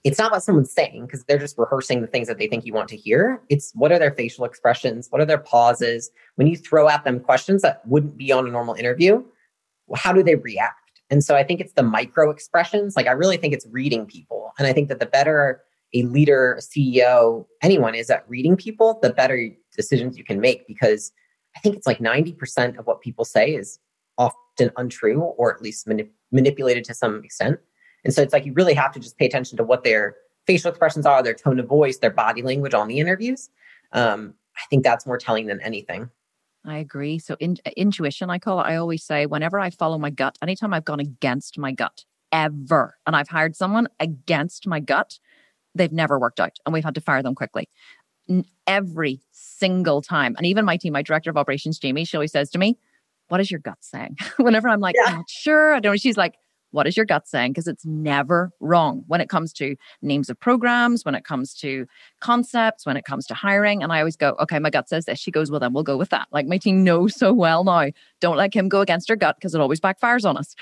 [0.05, 2.73] it's not what someone's saying because they're just rehearsing the things that they think you
[2.73, 3.41] want to hear.
[3.49, 5.09] It's what are their facial expressions?
[5.11, 6.11] What are their pauses?
[6.37, 9.25] When you throw at them questions that wouldn't be on a normal interview,
[9.95, 10.88] how do they react?
[11.11, 12.97] And so I think it's the micro expressions.
[12.97, 14.53] Like I really think it's reading people.
[14.59, 15.63] And I think that the better
[15.95, 20.67] a leader, a CEO, anyone is at reading people, the better decisions you can make
[20.67, 21.13] because
[21.57, 23.79] I think it's like 90% of what people say is
[24.19, 27.59] often untrue or at least manip- manipulated to some extent.
[28.05, 30.17] And so it's like you really have to just pay attention to what their
[30.47, 33.51] facial expressions are, their tone of voice, their body language on the interviews.
[33.93, 36.11] Um, I think that's more telling than anything.
[36.71, 37.19] I agree.
[37.19, 38.65] So in, uh, intuition, I call it.
[38.65, 42.97] I always say, whenever I follow my gut, anytime I've gone against my gut, ever,
[43.07, 45.19] and I've hired someone against my gut,
[45.75, 47.69] they've never worked out and we've had to fire them quickly.
[48.67, 50.35] Every single time.
[50.37, 52.77] And even my team, my director of operations, Jamie, she always says to me,
[53.29, 54.17] What is your gut saying?
[54.37, 55.11] Whenever I'm like, yeah.
[55.11, 55.97] I'm not sure, I don't know.
[55.97, 56.35] She's like,
[56.71, 57.53] what is your gut saying?
[57.53, 61.87] Because it's never wrong when it comes to names of programs, when it comes to
[62.21, 63.83] concepts, when it comes to hiring.
[63.83, 65.19] And I always go, okay, my gut says this.
[65.19, 66.29] She goes, well, then we'll go with that.
[66.31, 67.89] Like my team knows so well now.
[68.21, 70.55] Don't let him go against her gut because it always backfires on us.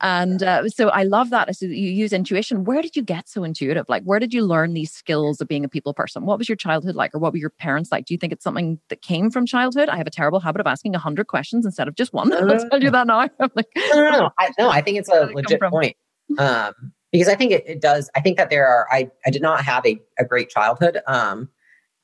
[0.00, 1.54] And uh, so I love that.
[1.56, 2.64] So you use intuition.
[2.64, 3.86] Where did you get so intuitive?
[3.88, 6.26] Like, where did you learn these skills of being a people person?
[6.26, 8.04] What was your childhood like, or what were your parents like?
[8.04, 9.88] Do you think it's something that came from childhood?
[9.88, 12.32] I have a terrible habit of asking a hundred questions instead of just one.
[12.50, 13.20] I'll tell you that now.
[13.40, 14.30] I'm like, no, no, no.
[14.38, 15.96] I, no, I think it's a legit point.
[16.38, 18.10] Um, because I think it, it, does.
[18.14, 18.86] I think that there are.
[18.90, 20.98] I I did not have a, a great childhood.
[21.06, 21.48] Um,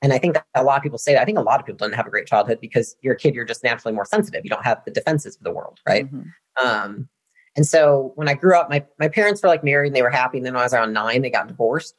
[0.02, 1.22] and I think that a lot of people say that.
[1.22, 3.34] I think a lot of people don't have a great childhood because you're a kid.
[3.34, 4.42] You're just naturally more sensitive.
[4.44, 6.06] You don't have the defenses of the world, right?
[6.06, 6.66] Mm-hmm.
[6.66, 7.08] Um,
[7.56, 10.10] and so when I grew up, my my parents were like married and they were
[10.10, 10.38] happy.
[10.38, 11.94] And then when I was around nine, they got divorced.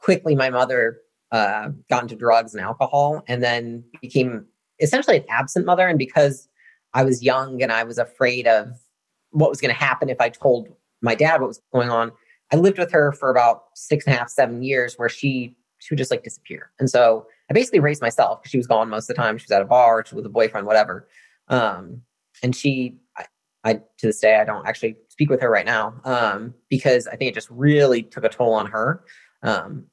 [0.00, 0.98] Quickly, my mother
[1.32, 4.46] uh, got into drugs and alcohol, and then became
[4.80, 5.86] essentially an absent mother.
[5.86, 6.48] And because
[6.94, 8.72] I was young and I was afraid of
[9.30, 10.68] what was going to happen if I told
[11.02, 12.12] my dad what was going on.
[12.52, 15.92] I lived with her for about six and a half, seven years where she she
[15.92, 16.70] would just like disappear.
[16.78, 19.38] And so I basically raised myself because she was gone most of the time.
[19.38, 21.06] She was at a bar, she was with a boyfriend, whatever.
[21.48, 22.02] Um,
[22.42, 23.24] and she, I,
[23.64, 27.16] I, to this day, I don't actually speak with her right now um, because I
[27.16, 29.04] think it just really took a toll on her.
[29.42, 29.86] Um,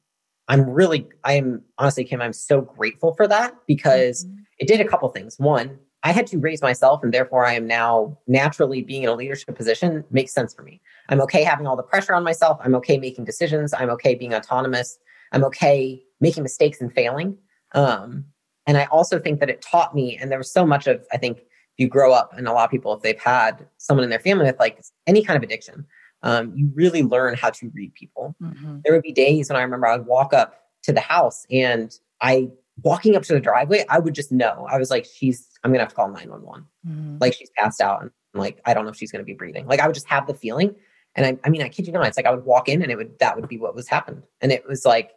[0.48, 4.36] I'm really, I am honestly, Kim, I'm so grateful for that because mm-hmm.
[4.60, 5.38] it did a couple things.
[5.38, 9.16] One, I had to raise myself, and therefore I am now naturally being in a
[9.16, 10.82] leadership position makes sense for me.
[11.10, 12.60] I'm okay having all the pressure on myself.
[12.64, 13.74] I'm okay making decisions.
[13.74, 14.98] I'm okay being autonomous.
[15.32, 17.38] I'm okay making mistakes and failing.
[17.74, 18.26] Um,
[18.66, 21.18] and I also think that it taught me, and there was so much of, I
[21.18, 21.46] think, if
[21.78, 24.46] you grow up, and a lot of people, if they've had someone in their family
[24.46, 25.86] with like any kind of addiction,
[26.22, 28.36] um, you really learn how to read people.
[28.42, 28.78] Mm-hmm.
[28.84, 31.94] There would be days when I remember I would walk up to the house and
[32.22, 32.50] I
[32.82, 34.68] walking up to the driveway, I would just know.
[34.70, 36.66] I was like, she's, I'm going to have to call 911.
[36.88, 37.22] Mm.
[37.22, 38.02] Like she's passed out.
[38.02, 39.68] And like, I don't know if she's going to be breathing.
[39.68, 40.76] Like I would just have the feeling.
[41.16, 42.92] And I, I mean, I kid you not, it's like I would walk in and
[42.92, 44.24] it would, that would be what was happened.
[44.42, 45.12] And it was like,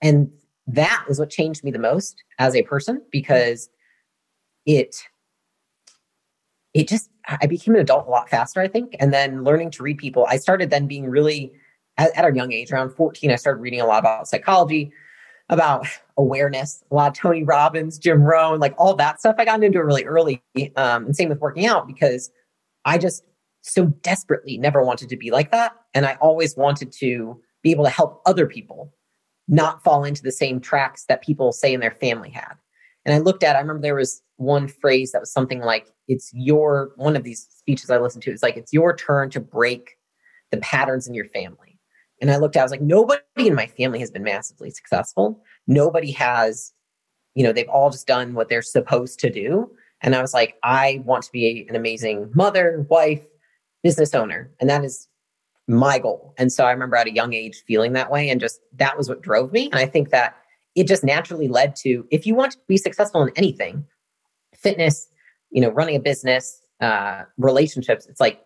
[0.00, 0.30] and
[0.66, 3.68] that is what changed me the most as a person because
[4.66, 5.02] it
[6.72, 8.96] it just I became an adult a lot faster, I think.
[9.00, 11.52] And then learning to read people, I started then being really
[11.96, 14.92] at, at a young age, around 14, I started reading a lot about psychology,
[15.48, 19.36] about awareness, a lot of Tony Robbins, Jim Rohn, like all that stuff.
[19.38, 20.42] I got into it really early.
[20.76, 22.30] Um, and same with working out because
[22.84, 23.24] I just
[23.62, 25.74] so desperately never wanted to be like that.
[25.94, 28.92] And I always wanted to be able to help other people
[29.48, 32.54] not fall into the same tracks that people say in their family had.
[33.04, 36.30] And I looked at, I remember there was one phrase that was something like, it's
[36.32, 39.96] your, one of these speeches I listened to, it's like, it's your turn to break
[40.50, 41.78] the patterns in your family.
[42.20, 45.42] And I looked at, I was like, nobody in my family has been massively successful.
[45.66, 46.72] Nobody has,
[47.34, 49.70] you know, they've all just done what they're supposed to do.
[50.02, 53.24] And I was like, I want to be an amazing mother, wife,
[53.82, 54.50] business owner.
[54.60, 55.08] And that is
[55.68, 56.34] my goal.
[56.36, 58.28] And so I remember at a young age feeling that way.
[58.28, 59.66] And just that was what drove me.
[59.66, 60.36] And I think that
[60.74, 63.84] it just naturally led to if you want to be successful in anything,
[64.54, 65.08] fitness,
[65.50, 68.40] you know, running a business, uh, relationships, it's like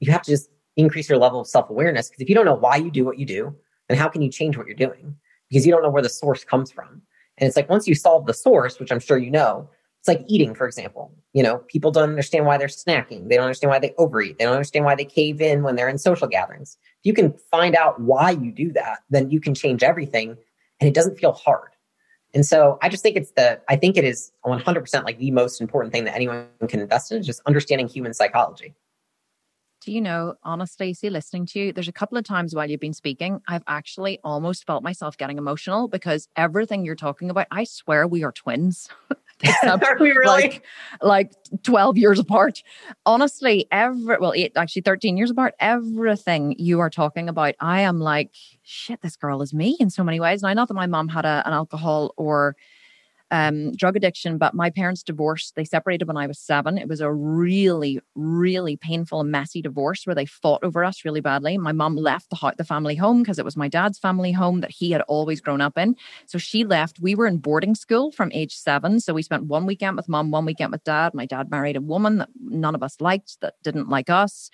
[0.00, 2.08] you have to just increase your level of self awareness.
[2.08, 3.54] Because if you don't know why you do what you do,
[3.88, 5.14] then how can you change what you're doing?
[5.48, 7.02] Because you don't know where the source comes from.
[7.38, 10.24] And it's like once you solve the source, which I'm sure you know, it's like
[10.28, 10.56] eating, mm-hmm.
[10.56, 11.12] for example.
[11.34, 13.28] You know, people don't understand why they're snacking.
[13.28, 14.38] They don't understand why they overeat.
[14.38, 16.78] They don't understand why they cave in when they're in social gatherings.
[17.00, 20.38] If you can find out why you do that, then you can change everything
[20.80, 21.70] and it doesn't feel hard.
[22.32, 25.60] And so I just think it's the, I think it is 100% like the most
[25.60, 28.74] important thing that anyone can invest in is just understanding human psychology.
[29.82, 32.80] Do you know, honestly, see, listening to you, there's a couple of times while you've
[32.80, 37.64] been speaking, I've actually almost felt myself getting emotional because everything you're talking about, I
[37.64, 38.88] swear we are twins.
[39.64, 40.26] Are we really?
[40.26, 40.64] Like,
[41.00, 42.62] like 12 years apart.
[43.06, 48.00] Honestly, every, well, eight, actually 13 years apart, everything you are talking about, I am
[48.00, 48.30] like,
[48.62, 50.42] shit, this girl is me in so many ways.
[50.42, 52.56] Now, not that my mom had a, an alcohol or
[53.30, 55.54] um, drug addiction, but my parents divorced.
[55.54, 56.78] They separated when I was seven.
[56.78, 61.20] It was a really, really painful and messy divorce where they fought over us really
[61.20, 61.56] badly.
[61.56, 64.70] My mom left the, the family home because it was my dad's family home that
[64.70, 65.96] he had always grown up in.
[66.26, 67.00] So she left.
[67.00, 69.00] We were in boarding school from age seven.
[69.00, 71.14] So we spent one weekend with mom, one weekend with dad.
[71.14, 74.50] My dad married a woman that none of us liked, that didn't like us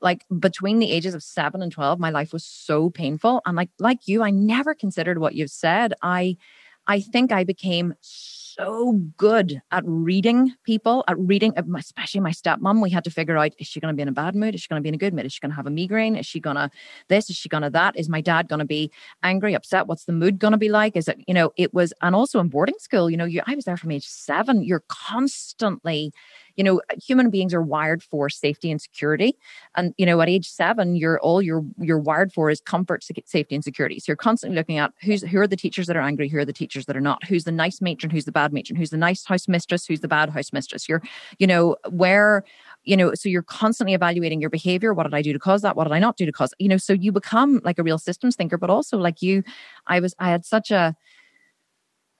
[0.00, 3.70] like between the ages of 7 and 12 my life was so painful and like
[3.78, 6.36] like you i never considered what you've said i
[6.86, 12.82] I think I became so good at reading people, at reading, uh, especially my stepmom.
[12.82, 14.54] We had to figure out is she going to be in a bad mood?
[14.54, 15.26] Is she going to be in a good mood?
[15.26, 16.16] Is she going to have a migraine?
[16.16, 16.70] Is she going to
[17.08, 17.30] this?
[17.30, 17.96] Is she going to that?
[17.96, 18.90] Is my dad going to be
[19.22, 19.86] angry, upset?
[19.86, 20.96] What's the mood going to be like?
[20.96, 23.54] Is it, you know, it was, and also in boarding school, you know, you, I
[23.54, 24.62] was there from age seven.
[24.62, 26.12] You're constantly
[26.56, 29.36] you know human beings are wired for safety and security.
[29.76, 33.54] And you know at age seven you're all you're you're wired for is comfort safety
[33.54, 33.98] and security.
[33.98, 36.44] So you're constantly looking at who's who are the teachers that are angry who are
[36.44, 37.24] the teachers that are not?
[37.24, 38.76] Who's the nice matron who's the bad matron?
[38.76, 40.88] Who's the nice house mistress who's the bad house mistress?
[40.88, 41.02] You're
[41.38, 42.44] you know where
[42.84, 44.94] you know so you're constantly evaluating your behavior.
[44.94, 45.76] What did i do to cause that?
[45.76, 46.54] What did i not do to cause?
[46.58, 49.42] You know so you become like a real systems thinker but also like you
[49.86, 50.94] i was i had such a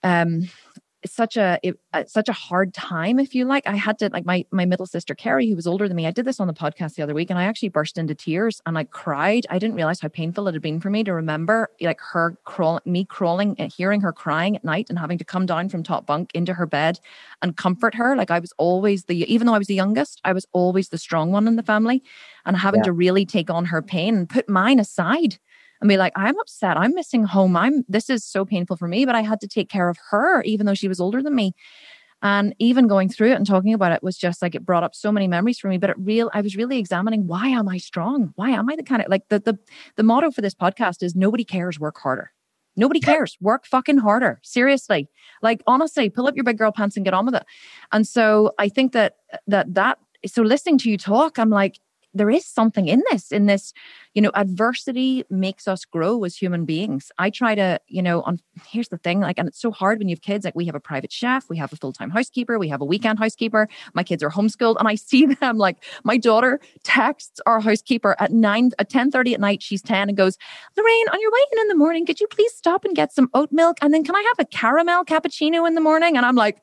[0.03, 0.47] um
[1.11, 3.65] such a it, uh, such a hard time if you like.
[3.67, 6.11] I had to like my my middle sister carrie who was older than me i
[6.11, 8.77] did this on the podcast the other week and i actually burst into tears and
[8.77, 9.45] i cried.
[9.49, 12.81] I didn't realize how painful it had been for me to remember like her crawling
[12.85, 16.05] me crawling and hearing her crying at night and having to come down from top
[16.05, 16.99] bunk into her bed
[17.41, 18.15] and comfort her.
[18.15, 20.97] Like i was always the even though i was the youngest i was always the
[20.97, 22.03] strong one in the family
[22.45, 22.85] and having yeah.
[22.85, 25.37] to really take on her pain and put mine aside
[25.85, 26.77] and be like, I'm upset.
[26.77, 27.55] I'm missing home.
[27.55, 30.41] I'm, this is so painful for me, but I had to take care of her,
[30.41, 31.53] even though she was older than me.
[32.23, 34.95] And even going through it and talking about it was just like it brought up
[34.95, 35.77] so many memories for me.
[35.77, 38.33] But it real, I was really examining why am I strong?
[38.35, 39.59] Why am I the kind of like the the
[39.95, 42.31] the motto for this podcast is nobody cares, work harder.
[42.75, 43.37] Nobody cares.
[43.39, 44.39] Work fucking harder.
[44.41, 45.07] Seriously.
[45.43, 47.43] Like honestly, pull up your big girl pants and get on with it.
[47.91, 51.79] And so I think that that that so listening to you talk, I'm like,
[52.15, 53.73] there is something in this in this
[54.13, 57.11] you know adversity makes us grow as human beings.
[57.17, 60.07] I try to you know on here's the thing like and it's so hard when
[60.07, 62.69] you have kids like we have a private chef we have a full-time housekeeper we
[62.69, 66.59] have a weekend housekeeper my kids are homeschooled and i see them like my daughter
[66.83, 70.37] texts our housekeeper at 9 at 10 30 at night she's 10 and goes
[70.77, 73.29] lorraine on your way in in the morning could you please stop and get some
[73.33, 76.15] oat milk and then can i have a caramel cappuccino in the morning?
[76.15, 76.61] And i'm like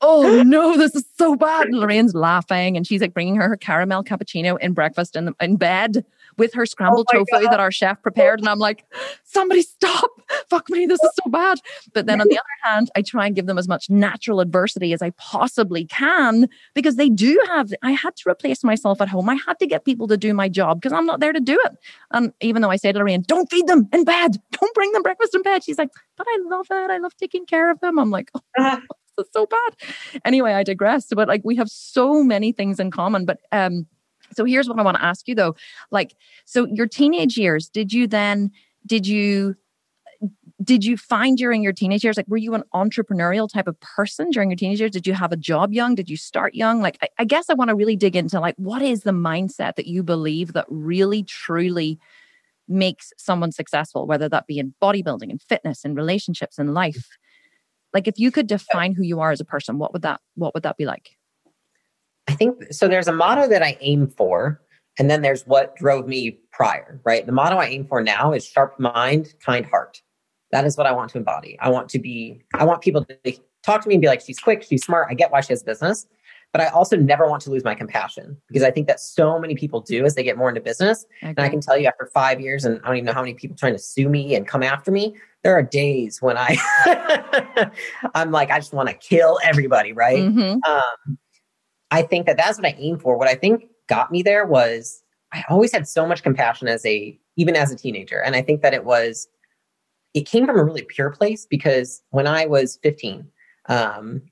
[0.00, 1.66] oh no, this is so bad.
[1.66, 5.34] And Lorraine's laughing and she's like bringing her her caramel cappuccino in breakfast in, the,
[5.40, 6.04] in bed
[6.38, 7.52] with her scrambled oh tofu God.
[7.52, 8.40] that our chef prepared.
[8.40, 8.84] And I'm like,
[9.24, 10.10] somebody stop.
[10.50, 10.86] Fuck me.
[10.86, 11.60] This is so bad.
[11.94, 14.92] But then on the other hand, I try and give them as much natural adversity
[14.92, 19.28] as I possibly can because they do have, I had to replace myself at home.
[19.30, 21.58] I had to get people to do my job because I'm not there to do
[21.64, 21.72] it.
[22.10, 25.02] And even though I say to Lorraine, don't feed them in bed, don't bring them
[25.02, 25.64] breakfast in bed.
[25.64, 26.90] She's like, but I love it.
[26.90, 27.98] I love taking care of them.
[27.98, 28.40] I'm like, oh.
[28.58, 28.80] Uh-huh.
[29.18, 30.20] Uh-huh so bad.
[30.24, 31.06] Anyway, I digress.
[31.14, 33.24] But like we have so many things in common.
[33.24, 33.86] But um,
[34.34, 35.56] so here's what I want to ask you though.
[35.90, 38.50] Like, so your teenage years, did you then
[38.86, 39.56] did you
[40.62, 44.30] did you find during your teenage years like were you an entrepreneurial type of person
[44.30, 46.96] during your teenage years did you have a job young did you start young like
[47.02, 49.86] I, I, guess i want to really dig into like what is the mindset that
[49.86, 51.98] you believe that really truly
[52.68, 57.06] makes someone successful whether that be in bodybuilding and fitness and relationships and life
[57.96, 60.52] like if you could define who you are as a person, what would that what
[60.52, 61.16] would that be like?
[62.28, 64.60] I think so there's a motto that I aim for
[64.98, 67.24] and then there's what drove me prior, right?
[67.24, 70.02] The motto I aim for now is sharp mind, kind heart.
[70.52, 71.58] That is what I want to embody.
[71.58, 74.38] I want to be I want people to talk to me and be like she's
[74.38, 76.06] quick, she's smart, I get why she has business.
[76.56, 79.54] But I also never want to lose my compassion because I think that so many
[79.54, 81.04] people do as they get more into business.
[81.22, 81.28] Okay.
[81.28, 83.34] And I can tell you after five years, and I don't even know how many
[83.34, 86.56] people trying to sue me and come after me, there are days when I
[88.14, 90.16] I'm like I just want to kill everybody, right?
[90.16, 90.72] Mm-hmm.
[90.72, 91.18] Um,
[91.90, 93.18] I think that that's what I aim for.
[93.18, 95.02] What I think got me there was
[95.34, 98.62] I always had so much compassion as a even as a teenager, and I think
[98.62, 99.28] that it was
[100.14, 103.28] it came from a really pure place because when I was 15,
[103.68, 104.22] um,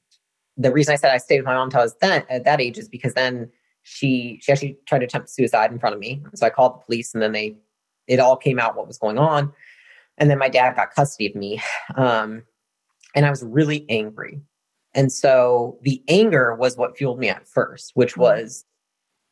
[0.56, 2.60] the reason I said I stayed with my mom until I was that at that
[2.60, 3.50] age is because then
[3.82, 6.22] she she actually tried to attempt suicide in front of me.
[6.34, 7.56] So I called the police, and then they
[8.06, 9.52] it all came out what was going on.
[10.18, 11.60] And then my dad got custody of me.
[11.96, 12.44] Um,
[13.14, 14.40] and I was really angry.
[14.94, 18.22] And so the anger was what fueled me at first, which mm-hmm.
[18.22, 18.64] was,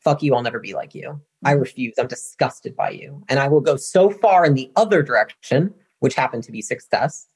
[0.00, 1.20] fuck you, I'll never be like you.
[1.44, 1.60] I mm-hmm.
[1.60, 1.94] refuse.
[1.98, 3.22] I'm disgusted by you.
[3.28, 7.28] And I will go so far in the other direction, which happened to be success,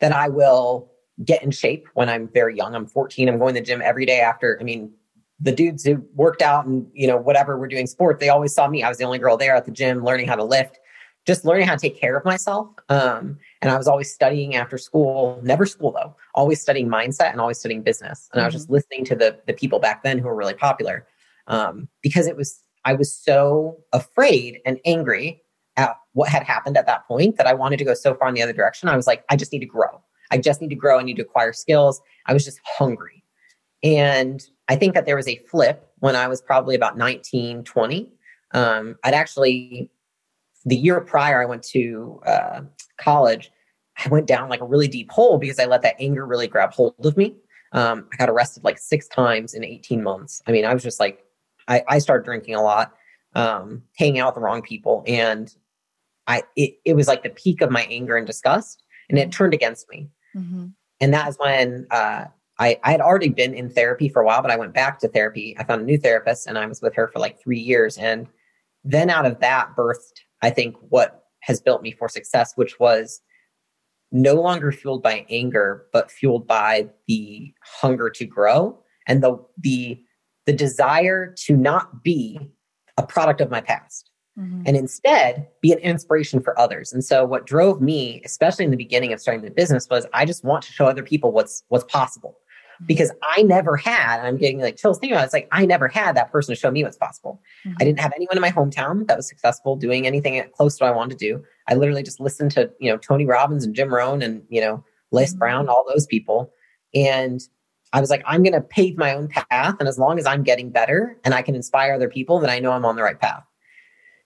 [0.00, 0.92] that I will
[1.24, 2.74] get in shape when I'm very young.
[2.74, 3.28] I'm 14.
[3.28, 4.58] I'm going to the gym every day after.
[4.60, 4.92] I mean,
[5.40, 8.68] the dudes who worked out and, you know, whatever we're doing sport, they always saw
[8.68, 8.82] me.
[8.82, 10.78] I was the only girl there at the gym learning how to lift
[11.26, 12.68] just learning how to take care of myself.
[12.88, 17.40] Um, and I was always studying after school, never school though, always studying mindset and
[17.40, 18.28] always studying business.
[18.32, 18.44] And mm-hmm.
[18.44, 18.74] I was just mm-hmm.
[18.74, 21.06] listening to the the people back then who were really popular
[21.46, 25.42] um, because it was I was so afraid and angry
[25.76, 28.34] at what had happened at that point that I wanted to go so far in
[28.34, 28.88] the other direction.
[28.88, 30.02] I was like, I just need to grow.
[30.32, 30.98] I just need to grow.
[30.98, 32.00] I need to acquire skills.
[32.26, 33.22] I was just hungry.
[33.82, 38.12] And I think that there was a flip when I was probably about 19, 20.
[38.52, 39.90] Um, I'd actually
[40.64, 42.60] the year prior I went to uh,
[42.96, 43.50] college,
[44.04, 46.72] I went down like a really deep hole because I let that anger really grab
[46.72, 47.36] hold of me.
[47.72, 50.42] Um, I got arrested like six times in 18 months.
[50.46, 51.24] I mean, I was just like,
[51.68, 52.92] I, I started drinking a lot,
[53.34, 55.04] um, hanging out with the wrong people.
[55.06, 55.54] And
[56.26, 59.54] I, it, it was like the peak of my anger and disgust and it turned
[59.54, 60.08] against me.
[60.36, 60.66] Mm-hmm.
[61.00, 62.26] And that is when, uh,
[62.58, 65.08] I, I had already been in therapy for a while, but I went back to
[65.08, 65.56] therapy.
[65.58, 67.98] I found a new therapist and I was with her for like three years.
[67.98, 68.28] And
[68.84, 73.20] then out of that birthed I think, what has built me for success, which was
[74.10, 80.02] no longer fueled by anger, but fueled by the hunger to grow and the the
[80.44, 82.38] the desire to not be
[82.98, 84.10] a product of my past.
[84.38, 84.62] Mm-hmm.
[84.64, 86.90] And instead be an inspiration for others.
[86.92, 90.24] And so what drove me, especially in the beginning of starting the business, was I
[90.24, 92.38] just want to show other people what's what's possible
[92.86, 95.26] because I never had, and I'm getting like chills thinking about it.
[95.26, 97.40] It's like I never had that person to show me what's possible.
[97.66, 97.76] Mm-hmm.
[97.80, 100.92] I didn't have anyone in my hometown that was successful doing anything close to what
[100.92, 101.44] I wanted to do.
[101.68, 104.84] I literally just listened to, you know, Tony Robbins and Jim Rohn and, you know,
[105.10, 105.38] Les mm-hmm.
[105.38, 106.52] Brown, all those people.
[106.94, 107.40] And
[107.92, 109.76] I was like, I'm going to pave my own path.
[109.78, 112.58] And as long as I'm getting better and I can inspire other people, then I
[112.58, 113.44] know I'm on the right path.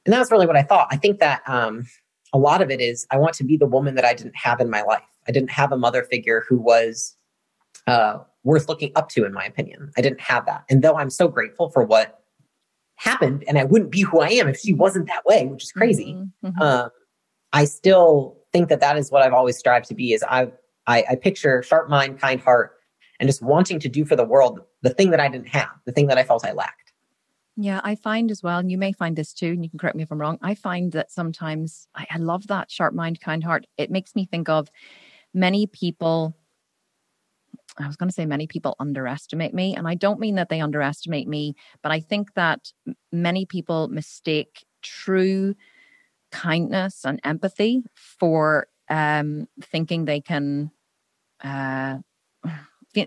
[0.06, 0.88] And that's really what I thought.
[0.90, 1.84] I think that um,
[2.32, 4.60] a lot of it is I want to be the woman that I didn't have
[4.60, 5.02] in my life.
[5.28, 7.16] I didn't have a mother figure who was
[7.86, 9.90] uh, worth looking up to, in my opinion.
[9.98, 10.64] I didn't have that.
[10.70, 12.20] And though I'm so grateful for what
[12.94, 15.72] happened, and I wouldn't be who I am if she wasn't that way, which is
[15.72, 16.14] crazy.
[16.14, 16.46] Mm-hmm.
[16.46, 16.62] mm-hmm.
[16.62, 16.90] Um,
[17.52, 20.12] I still think that that is what I've always strived to be.
[20.12, 20.48] Is I,
[20.86, 22.72] I I picture sharp mind, kind heart,
[23.18, 25.92] and just wanting to do for the world the thing that I didn't have, the
[25.92, 26.85] thing that I felt I lacked.
[27.56, 29.96] Yeah, I find as well, and you may find this too, and you can correct
[29.96, 30.38] me if I'm wrong.
[30.42, 33.66] I find that sometimes I, I love that sharp mind, kind heart.
[33.78, 34.68] It makes me think of
[35.32, 36.36] many people
[37.78, 39.76] I was going to say many people underestimate me.
[39.76, 42.72] And I don't mean that they underestimate me, but I think that
[43.12, 45.54] many people mistake true
[46.32, 50.70] kindness and empathy for um, thinking they can.
[51.42, 51.98] Uh,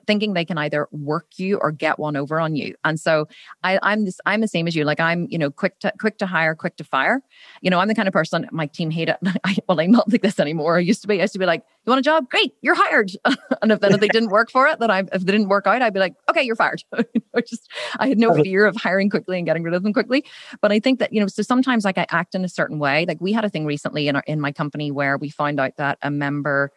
[0.06, 2.76] thinking they can either work you or get one over on you.
[2.84, 3.28] And so
[3.64, 4.86] I, I'm this, I'm the same as you.
[4.86, 7.22] Like I'm, you know, quick to quick to hire, quick to fire.
[7.62, 9.18] You know, I'm the kind of person my team hate it.
[9.44, 10.78] I, well, I'm not like this anymore.
[10.78, 11.20] I used to be.
[11.20, 12.30] I used to be like, you want a job?
[12.30, 13.12] Great, you're hired.
[13.62, 15.66] and if then if they didn't work for it, then I if they didn't work
[15.68, 16.84] out, I'd be like, okay, you're fired.
[16.98, 19.94] you know, just I had no fear of hiring quickly and getting rid of them
[19.94, 20.26] quickly.
[20.62, 23.06] But I think that you know, so sometimes like I act in a certain way.
[23.08, 25.78] Like we had a thing recently in our in my company where we found out
[25.78, 26.72] that a member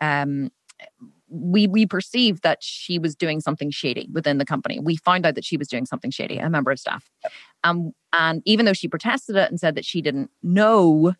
[0.00, 0.50] um
[1.34, 4.78] we we perceived that she was doing something shady within the company.
[4.78, 7.10] We found out that she was doing something shady, a member of staff.
[7.64, 11.14] Um, and even though she protested it and said that she didn't know,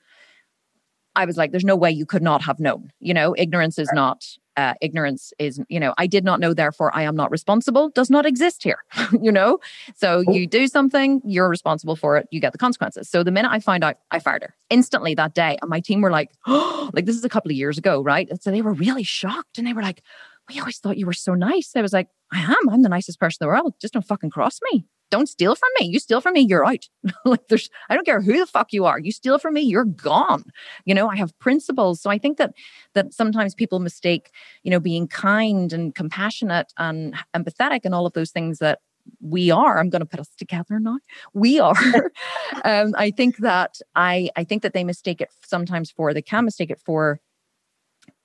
[1.17, 2.93] I was like, there's no way you could not have known.
[3.01, 4.25] You know, ignorance is not
[4.57, 8.11] uh, ignorance is, you know, I did not know, therefore I am not responsible, does
[8.11, 8.85] not exist here,
[9.21, 9.59] you know?
[9.97, 13.09] So you do something, you're responsible for it, you get the consequences.
[13.09, 15.59] So the minute I found out, I fired her instantly that day.
[15.61, 18.29] And my team were like, oh, like this is a couple of years ago, right?
[18.31, 20.03] And so they were really shocked and they were like,
[20.49, 21.73] we always thought you were so nice.
[21.75, 22.69] I was like, I am.
[22.71, 23.75] I'm the nicest person in the world.
[23.81, 25.87] Just don't fucking cross me don't steal from me.
[25.87, 26.89] You steal from me, you're out.
[27.25, 28.99] like there's, I don't care who the fuck you are.
[28.99, 30.45] You steal from me, you're gone.
[30.85, 32.01] You know, I have principles.
[32.01, 32.53] So I think that,
[32.95, 34.31] that sometimes people mistake,
[34.63, 38.81] you know, being kind and compassionate and empathetic and all of those things that
[39.21, 40.99] we are i'm going to put us together now
[41.35, 41.77] we are
[42.65, 46.45] um, i think that i i think that they mistake it sometimes for they can
[46.45, 47.21] mistake it for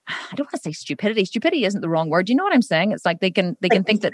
[0.08, 2.62] i don't want to say stupidity stupidity isn't the wrong word you know what i'm
[2.62, 4.14] saying it's like they can they can think that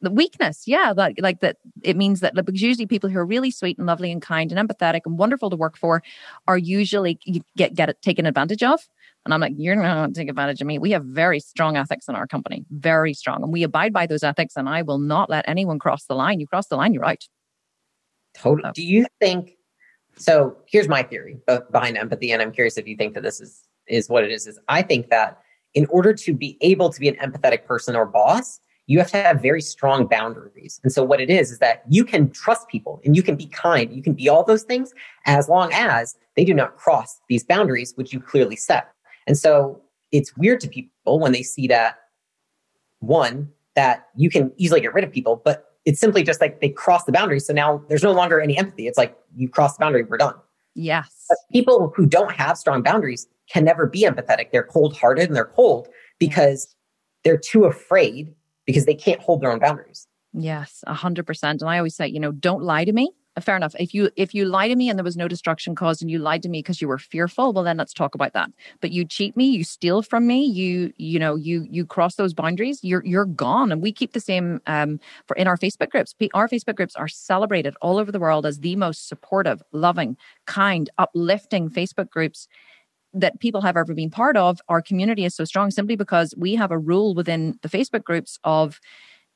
[0.00, 0.64] the weakness.
[0.66, 3.86] Yeah like like that it means that because usually people who are really sweet and
[3.86, 6.02] lovely and kind and empathetic and wonderful to work for
[6.46, 7.18] are usually
[7.56, 8.80] get get it taken advantage of.
[9.24, 10.78] And i'm like you're not going to take advantage of me.
[10.78, 13.42] We have very strong ethics in our company very strong.
[13.42, 16.40] And we abide by those ethics and i will not let anyone cross the line.
[16.40, 17.26] You cross the line you're out
[18.34, 18.68] totally.
[18.68, 18.72] So.
[18.74, 19.52] do you think
[20.16, 21.38] so here's my theory
[21.70, 24.46] behind empathy and i'm curious if you think that this is is what it is
[24.46, 25.38] is i think that
[25.74, 29.22] in order to be able to be an empathetic person or boss you have to
[29.22, 30.80] have very strong boundaries.
[30.82, 33.46] And so what it is, is that you can trust people and you can be
[33.46, 33.94] kind.
[33.94, 34.94] You can be all those things
[35.26, 38.88] as long as they do not cross these boundaries, which you clearly set.
[39.26, 39.80] And so
[40.10, 41.98] it's weird to people when they see that
[43.00, 46.70] one, that you can easily get rid of people, but it's simply just like they
[46.70, 47.40] cross the boundary.
[47.40, 48.88] So now there's no longer any empathy.
[48.88, 50.34] It's like you cross the boundary, we're done.
[50.74, 51.26] Yes.
[51.28, 54.50] But people who don't have strong boundaries can never be empathetic.
[54.50, 56.74] They're cold hearted and they're cold because
[57.22, 58.34] they're too afraid
[58.68, 60.06] because they can't hold their own boundaries.
[60.34, 61.62] Yes, a hundred percent.
[61.62, 63.10] And I always say, you know, don't lie to me.
[63.34, 63.74] Uh, fair enough.
[63.78, 66.18] If you if you lie to me and there was no destruction caused and you
[66.18, 68.50] lied to me because you were fearful, well then let's talk about that.
[68.82, 72.34] But you cheat me, you steal from me, you you know you you cross those
[72.34, 73.72] boundaries, you're you're gone.
[73.72, 76.14] And we keep the same um for in our Facebook groups.
[76.34, 80.90] Our Facebook groups are celebrated all over the world as the most supportive, loving, kind,
[80.98, 82.48] uplifting Facebook groups
[83.20, 86.54] that people have ever been part of, our community is so strong simply because we
[86.54, 88.80] have a rule within the Facebook groups of,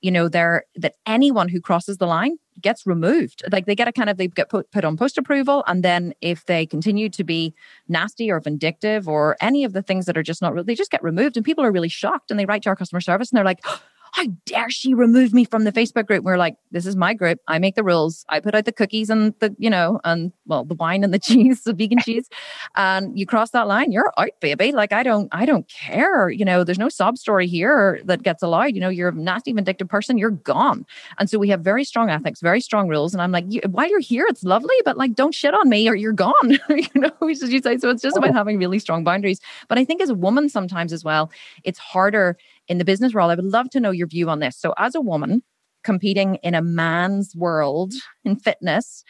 [0.00, 3.42] you know, there that anyone who crosses the line gets removed.
[3.50, 6.12] Like they get a kind of they get put, put on post approval, and then
[6.20, 7.54] if they continue to be
[7.88, 10.90] nasty or vindictive or any of the things that are just not, real, they just
[10.90, 11.36] get removed.
[11.36, 13.60] And people are really shocked, and they write to our customer service, and they're like.
[13.64, 13.80] Oh,
[14.12, 16.22] how dare she remove me from the Facebook group?
[16.22, 17.40] We're like, this is my group.
[17.48, 18.26] I make the rules.
[18.28, 21.18] I put out the cookies and the, you know, and well, the wine and the
[21.22, 22.28] cheese, the vegan cheese.
[22.76, 24.72] And you cross that line, you're out, baby.
[24.72, 26.28] Like, I don't, I don't care.
[26.28, 28.74] You know, there's no sob story here that gets allowed.
[28.74, 30.84] You know, you're a nasty, vindictive person, you're gone.
[31.18, 33.14] And so we have very strong ethics, very strong rules.
[33.14, 35.94] And I'm like, while you're here, it's lovely, but like, don't shit on me or
[35.94, 36.34] you're gone.
[36.68, 37.78] you know, as you say.
[37.78, 38.34] So it's just about oh.
[38.34, 39.40] having really strong boundaries.
[39.68, 41.30] But I think as a woman, sometimes as well,
[41.64, 42.36] it's harder
[42.68, 43.30] in the business world.
[43.30, 44.58] I would love to know your view on this.
[44.58, 45.42] So, as a woman
[45.84, 47.92] competing in a man's world
[48.24, 49.04] in fitness,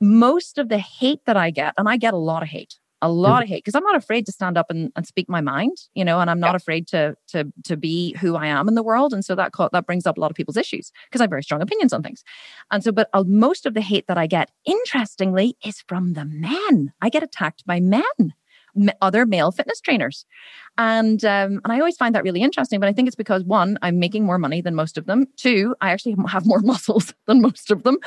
[0.00, 3.10] most of the hate that I get, and I get a lot of hate, a
[3.10, 5.76] lot of hate because I'm not afraid to stand up and, and speak my mind,
[5.94, 6.56] you know, and I'm not yeah.
[6.56, 9.86] afraid to to to be who I am in the world, and so that that
[9.86, 12.24] brings up a lot of people's issues because I have very strong opinions on things,
[12.70, 16.24] and so but uh, most of the hate that I get, interestingly, is from the
[16.24, 16.92] men.
[17.00, 18.02] I get attacked by men
[19.00, 20.24] other male fitness trainers.
[20.78, 22.80] And um, and I always find that really interesting.
[22.80, 25.26] But I think it's because one, I'm making more money than most of them.
[25.36, 27.98] Two, I actually have more muscles than most of them.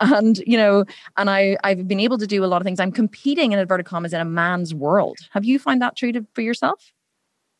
[0.00, 0.84] And you know,
[1.16, 2.80] and I I've been able to do a lot of things.
[2.80, 5.18] I'm competing in inverted commas in a man's world.
[5.30, 6.92] Have you find that true to, for yourself?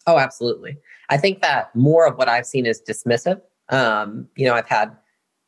[0.07, 0.77] Oh, absolutely.
[1.09, 3.41] I think that more of what I've seen is dismissive.
[3.69, 4.97] Um, you know, I've had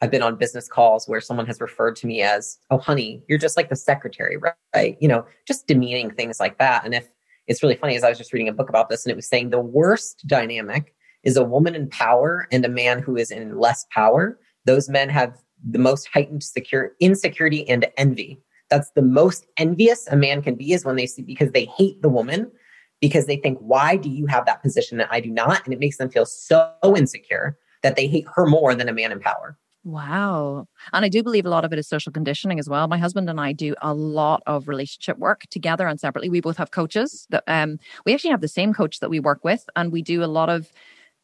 [0.00, 3.38] I've been on business calls where someone has referred to me as, oh, honey, you're
[3.38, 4.96] just like the secretary, right?
[5.00, 6.84] You know, just demeaning things like that.
[6.84, 7.08] And if
[7.48, 9.28] it's really funny, as I was just reading a book about this, and it was
[9.28, 10.94] saying the worst dynamic
[11.24, 14.38] is a woman in power and a man who is in less power.
[14.66, 15.36] Those men have
[15.68, 18.40] the most heightened secure insecurity and envy.
[18.70, 22.02] That's the most envious a man can be is when they see because they hate
[22.02, 22.52] the woman
[23.00, 25.64] because they think, why do you have that position that I do not?
[25.64, 29.12] And it makes them feel so insecure that they hate her more than a man
[29.12, 29.56] in power.
[29.88, 30.66] Wow.
[30.92, 32.86] And I do believe a lot of it is social conditioning as well.
[32.88, 36.28] My husband and I do a lot of relationship work together and separately.
[36.28, 39.44] We both have coaches that um we actually have the same coach that we work
[39.44, 40.70] with and we do a lot of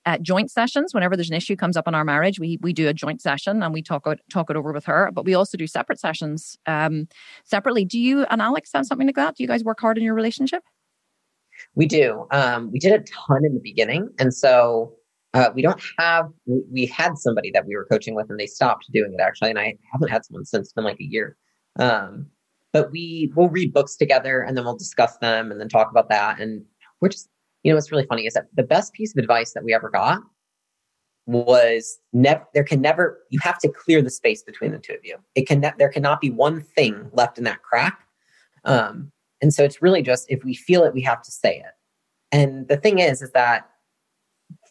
[0.06, 2.88] uh, joint sessions whenever there's an issue comes up in our marriage we we do
[2.88, 5.56] a joint session and we talk it talk it over with her but we also
[5.56, 7.08] do separate sessions um
[7.44, 10.04] separately do you and alex have something like that do you guys work hard in
[10.04, 10.62] your relationship
[11.74, 14.94] we do um we did a ton in the beginning and so
[15.34, 18.90] uh, we don't have we, had somebody that we were coaching with and they stopped
[18.92, 21.36] doing it actually and i haven't had someone since it's been like a year.
[21.78, 22.26] Um
[22.72, 26.08] but we will read books together and then we'll discuss them and then talk about
[26.08, 26.40] that.
[26.40, 26.64] And
[27.00, 27.28] we're just
[27.62, 29.90] you know what's really funny is that the best piece of advice that we ever
[29.90, 30.20] got
[31.26, 35.00] was never there can never you have to clear the space between the two of
[35.02, 35.16] you.
[35.34, 37.98] It can there cannot be one thing left in that crack.
[38.64, 39.10] Um
[39.42, 41.72] and so it's really just if we feel it we have to say it.
[42.30, 43.68] And the thing is is that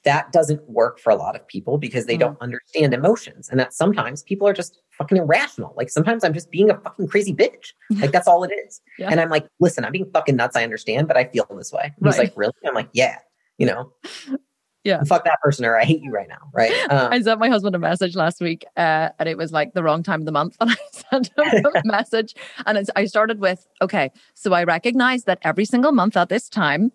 [0.03, 2.21] that doesn't work for a lot of people because they mm.
[2.21, 3.49] don't understand emotions.
[3.49, 5.73] And that sometimes people are just fucking irrational.
[5.77, 7.73] Like sometimes i'm just being a fucking crazy bitch.
[8.03, 8.81] Like that's all it is.
[8.97, 9.09] Yeah.
[9.09, 10.55] and i'm like listen i'm being fucking nuts.
[10.55, 11.93] I understand but i feel this way.
[11.99, 12.13] Right.
[12.13, 12.53] he's like really?
[12.65, 13.17] I'm like yeah
[13.57, 13.93] you know?
[14.85, 15.01] Yeah.
[15.05, 16.73] Fuck that person or i hate you right now right?
[16.91, 19.81] Um, i sent my husband a message last week uh, and it was like the
[19.81, 22.35] wrong time of the month and i sent him a message.
[22.65, 26.91] And i started with okay so i recognize that every single month at this time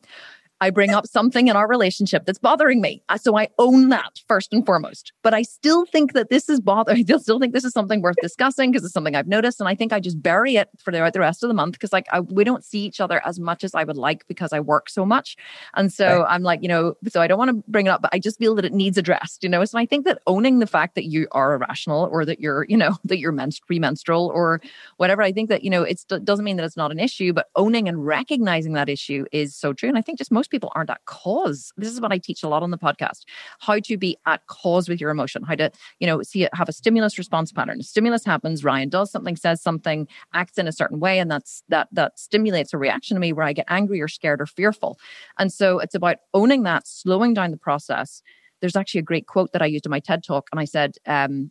[0.61, 3.03] I bring up something in our relationship that's bothering me.
[3.17, 5.13] So I own that first and foremost.
[5.23, 6.99] But I still think that this is bothering.
[7.11, 9.61] I still think this is something worth discussing because it's something I've noticed.
[9.61, 11.93] And I think I just bury it for the, the rest of the month because
[11.93, 14.61] like I, we don't see each other as much as I would like because I
[14.61, 15.37] work so much.
[15.75, 16.27] And so right.
[16.29, 18.39] I'm like, you know, so I don't want to bring it up, but I just
[18.39, 19.65] feel that it needs addressed, you know?
[19.65, 22.77] So I think that owning the fact that you are irrational or that you're, you
[22.77, 24.61] know, that you're menst- premenstrual or
[24.97, 27.49] whatever, I think that, you know, it doesn't mean that it's not an issue, but
[27.57, 29.89] owning and recognizing that issue is so true.
[29.89, 31.73] And I think just most most people aren't at cause.
[31.77, 33.25] This is what I teach a lot on the podcast
[33.61, 35.71] how to be at cause with your emotion, how to,
[36.01, 37.83] you know, see it, have a stimulus response pattern.
[37.83, 41.89] stimulus happens, Ryan does something, says something, acts in a certain way, and that's that
[41.93, 44.99] that stimulates a reaction to me where I get angry or scared or fearful.
[45.39, 48.23] And so it's about owning that, slowing down the process.
[48.61, 50.97] There's actually a great quote that I used in my TED talk, and I said,
[51.07, 51.51] um,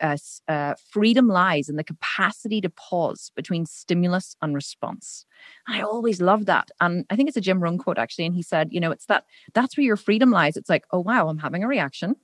[0.00, 0.16] uh,
[0.48, 5.24] uh, freedom lies in the capacity to pause between stimulus and response.
[5.66, 6.70] And I always love that.
[6.80, 8.26] And I think it's a Jim Rohn quote actually.
[8.26, 9.24] And he said, you know, it's that
[9.54, 10.56] that's where your freedom lies.
[10.56, 12.16] It's like, oh, wow, I'm having a reaction.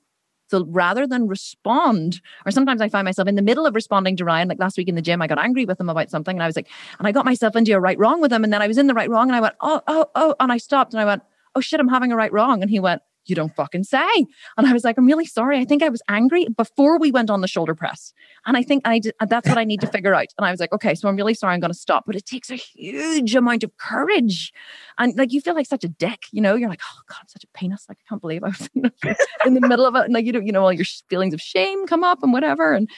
[0.48, 4.24] So rather than respond, or sometimes I find myself in the middle of responding to
[4.24, 6.42] Ryan, like last week in the gym, I got angry with him about something and
[6.42, 8.44] I was like, and I got myself into a right wrong with him.
[8.44, 10.34] And then I was in the right wrong and I went, oh, oh, oh.
[10.38, 11.22] And I stopped and I went,
[11.57, 12.62] oh shit, I'm having a right wrong.
[12.62, 14.27] And he went, you don't fucking say.
[14.57, 15.59] And I was like, I'm really sorry.
[15.59, 18.12] I think I was angry before we went on the shoulder press.
[18.47, 20.29] And I think I did, that's what I need to figure out.
[20.39, 21.55] And I was like, okay, so I'm really sorry.
[21.55, 22.05] I'm going to stop.
[22.07, 24.53] But it takes a huge amount of courage.
[24.99, 27.29] And like, you feel like such a dick, you know, you're like, oh God, I'm
[27.29, 27.87] such a penis.
[27.89, 28.70] Like, I can't believe I was
[29.45, 30.05] in the middle of it.
[30.05, 32.72] And like, you know, you know, all your feelings of shame come up and whatever.
[32.72, 32.89] And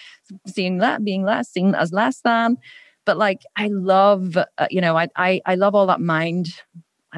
[0.46, 2.58] seeing that being less, seen as less than.
[3.04, 6.48] But like, I love, uh, you know, I, I, I love all that mind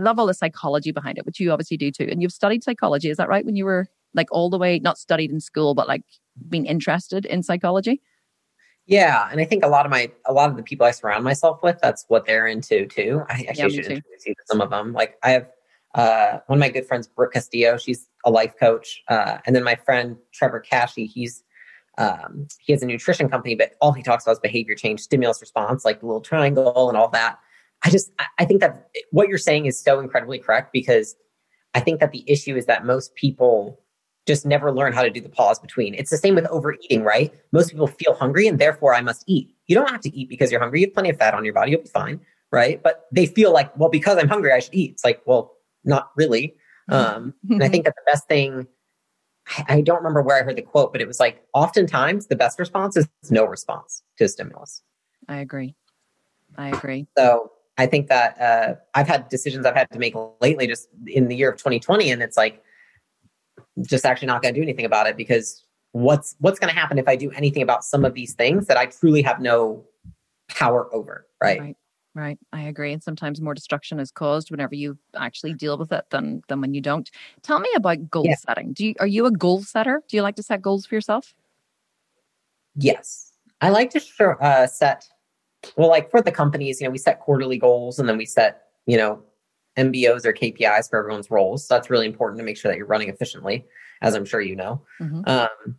[0.00, 2.08] I love all the psychology behind it, which you obviously do too.
[2.10, 3.44] And you've studied psychology, is that right?
[3.44, 6.02] When you were like all the way, not studied in school, but like
[6.48, 8.00] being interested in psychology?
[8.86, 11.22] Yeah, and I think a lot of my a lot of the people I surround
[11.22, 13.22] myself with, that's what they're into too.
[13.28, 13.94] I actually yeah, should too.
[13.94, 14.92] introduce you to some of them.
[14.92, 15.48] Like I have
[15.94, 17.76] uh, one of my good friends, Brooke Castillo.
[17.76, 21.06] She's a life coach, uh, and then my friend Trevor Kashey.
[21.06, 21.44] He's
[21.98, 25.40] um, he has a nutrition company, but all he talks about is behavior change, stimulus
[25.40, 27.38] response, like the little triangle and all that.
[27.82, 31.16] I just, I think that what you're saying is so incredibly correct because
[31.74, 33.80] I think that the issue is that most people
[34.26, 35.94] just never learn how to do the pause between.
[35.94, 37.32] It's the same with overeating, right?
[37.52, 39.54] Most people feel hungry and therefore I must eat.
[39.66, 40.80] You don't have to eat because you're hungry.
[40.80, 41.70] You have plenty of fat on your body.
[41.70, 42.20] You'll be fine,
[42.52, 42.82] right?
[42.82, 44.92] But they feel like, well, because I'm hungry, I should eat.
[44.92, 46.54] It's like, well, not really.
[46.90, 47.16] Mm-hmm.
[47.16, 48.66] Um, and I think that the best thing,
[49.68, 52.58] I don't remember where I heard the quote, but it was like, oftentimes the best
[52.58, 54.82] response is no response to stimulus.
[55.28, 55.74] I agree.
[56.58, 57.06] I agree.
[57.16, 57.50] So
[57.80, 61.34] I think that uh, I've had decisions I've had to make lately just in the
[61.34, 62.62] year of 2020, and it's like
[63.88, 66.98] just actually not going to do anything about it because what's what's going to happen
[66.98, 69.82] if I do anything about some of these things that I truly have no
[70.50, 71.58] power over, right?
[71.58, 71.76] Right.
[72.12, 72.38] Right.
[72.52, 72.92] I agree.
[72.92, 76.74] And sometimes more destruction is caused whenever you actually deal with it than than when
[76.74, 77.10] you don't.
[77.42, 78.34] Tell me about goal yeah.
[78.36, 78.74] setting.
[78.74, 80.02] Do you are you a goal setter?
[80.06, 81.34] Do you like to set goals for yourself?
[82.76, 83.32] Yes.
[83.62, 84.00] I like to
[84.40, 85.06] uh, set
[85.76, 88.62] well, like for the companies, you know, we set quarterly goals and then we set,
[88.86, 89.22] you know,
[89.76, 91.66] MBOs or KPIs for everyone's roles.
[91.66, 93.64] So that's really important to make sure that you're running efficiently,
[94.02, 94.82] as I'm sure you know.
[95.00, 95.22] Mm-hmm.
[95.26, 95.76] Um,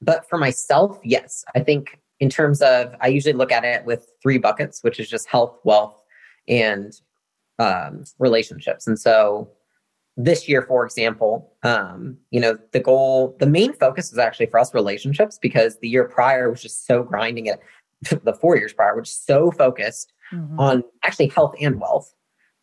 [0.00, 4.06] but for myself, yes, I think in terms of, I usually look at it with
[4.22, 6.02] three buckets, which is just health, wealth,
[6.48, 6.92] and
[7.58, 8.86] um, relationships.
[8.86, 9.50] And so
[10.16, 14.58] this year, for example, um, you know, the goal, the main focus was actually for
[14.58, 17.60] us relationships because the year prior was just so grinding it.
[18.24, 20.58] The four years prior, which is so focused mm-hmm.
[20.58, 22.12] on actually health and wealth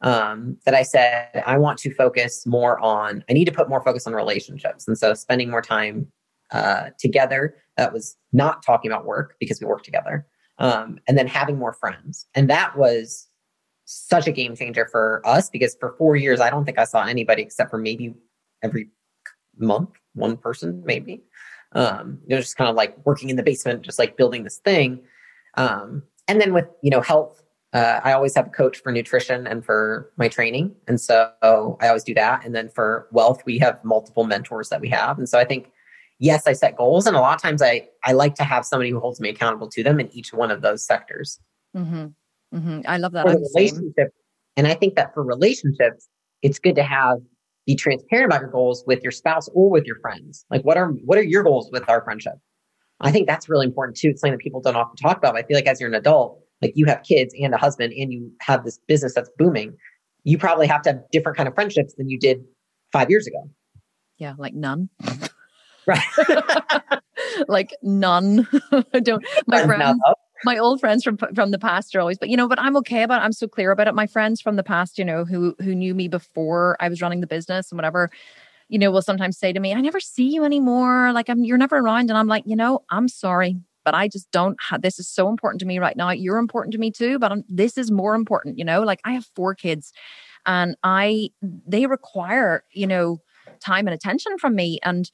[0.02, 3.24] um, that I said I want to focus more on.
[3.30, 6.08] I need to put more focus on relationships, and so spending more time
[6.52, 7.56] uh, together.
[7.78, 10.28] That was not talking about work because we work together,
[10.58, 13.28] um, and then having more friends, and that was
[13.86, 17.06] such a game changer for us because for four years I don't think I saw
[17.06, 18.14] anybody except for maybe
[18.62, 18.90] every
[19.58, 21.24] month one person maybe.
[21.72, 24.58] Um, you know, just kind of like working in the basement, just like building this
[24.58, 25.02] thing.
[25.60, 27.44] Um, and then with you know health
[27.74, 30.76] uh, I always have a coach for nutrition and for my training.
[30.88, 32.44] And so I always do that.
[32.44, 35.20] And then for wealth, we have multiple mentors that we have.
[35.20, 35.72] And so I think,
[36.18, 37.06] yes, I set goals.
[37.06, 39.70] And a lot of times I, I like to have somebody who holds me accountable
[39.70, 41.40] to them in each one of those sectors.
[41.78, 42.08] Mm-hmm.
[42.58, 42.82] Mm-hmm.
[42.88, 43.28] I love that.
[43.28, 44.14] Relationship,
[44.58, 46.08] and I think that for relationships,
[46.42, 47.20] it's good to have
[47.68, 50.44] be transparent about your goals with your spouse or with your friends.
[50.50, 52.34] Like what are what are your goals with our friendship?
[53.02, 54.10] I think that's really important too.
[54.10, 55.36] It's something that people don't often talk about.
[55.36, 58.12] I feel like as you're an adult, like you have kids and a husband and
[58.12, 59.78] you have this business that's booming,
[60.24, 62.44] you probably have to have different kind of friendships than you did
[62.92, 63.50] five years ago.
[64.18, 64.90] Yeah, like none.
[65.88, 66.04] right.
[67.48, 68.48] like none.
[68.94, 70.00] I don't my friends
[70.44, 73.04] my old friends from from the past are always but you know but i'm okay
[73.04, 75.56] about it i'm so clear about it my friends from the past you know who
[75.60, 78.10] who knew me before i was running the business and whatever
[78.70, 81.58] you know will sometimes say to me i never see you anymore like i'm you're
[81.58, 85.00] never around and i'm like you know i'm sorry but I just don't have this
[85.00, 86.12] is so important to me right now.
[86.12, 88.84] You're important to me too, but I'm, this is more important, you know?
[88.84, 89.94] Like I have four kids
[90.46, 93.20] and I they require, you know,
[93.60, 95.10] time and attention from me and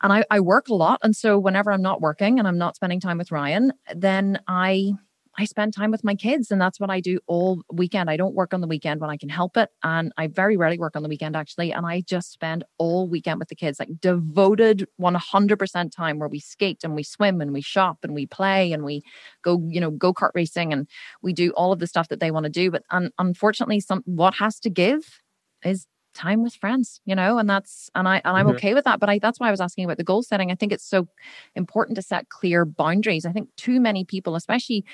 [0.00, 2.76] and I, I work a lot and so whenever i'm not working and i'm not
[2.76, 4.92] spending time with ryan then i
[5.38, 8.10] I spend time with my kids and that's what I do all weekend.
[8.10, 9.70] I don't work on the weekend when I can help it.
[9.84, 11.72] And I very rarely work on the weekend actually.
[11.72, 16.40] And I just spend all weekend with the kids, like devoted 100% time where we
[16.40, 19.02] skate and we swim and we shop and we play and we
[19.42, 20.88] go, you know, go kart racing and
[21.22, 22.72] we do all of the stuff that they want to do.
[22.72, 25.20] But un- unfortunately, some what has to give
[25.64, 28.56] is time with friends you know and that's and i and i'm mm-hmm.
[28.56, 30.54] okay with that but i that's why i was asking about the goal setting i
[30.54, 31.06] think it's so
[31.54, 34.84] important to set clear boundaries i think too many people especially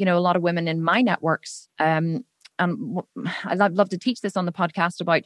[0.00, 1.68] you know, a lot of women in my networks.
[1.78, 2.24] Um,
[2.58, 3.02] and
[3.44, 5.22] I'd love to teach this on the podcast about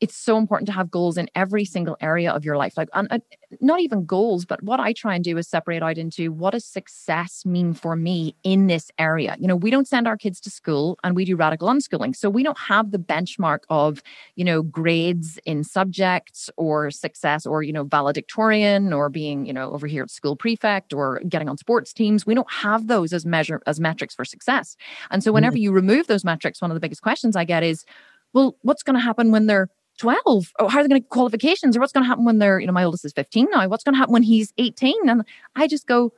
[0.00, 3.08] it's so important to have goals in every single area of your life like and,
[3.10, 3.18] uh,
[3.60, 6.64] not even goals but what i try and do is separate out into what does
[6.64, 9.36] success mean for me in this area?
[9.38, 12.30] You know we don't send our kids to school and we do radical unschooling so
[12.30, 14.02] we don't have the benchmark of
[14.36, 19.70] you know grades in subjects or success or you know valedictorian or being you know
[19.72, 22.26] over here at school prefect or getting on sports teams.
[22.26, 24.76] We don't have those as measure as metrics for success.
[25.10, 25.60] And so whenever mm.
[25.60, 27.84] you remove those metrics one of the biggest questions i get is
[28.32, 29.68] well what's going to happen when they're
[29.98, 32.58] 12 or how are they going to qualifications or what's going to happen when they're
[32.58, 35.24] you know my oldest is 15 now what's going to happen when he's 18 and
[35.56, 36.12] i just go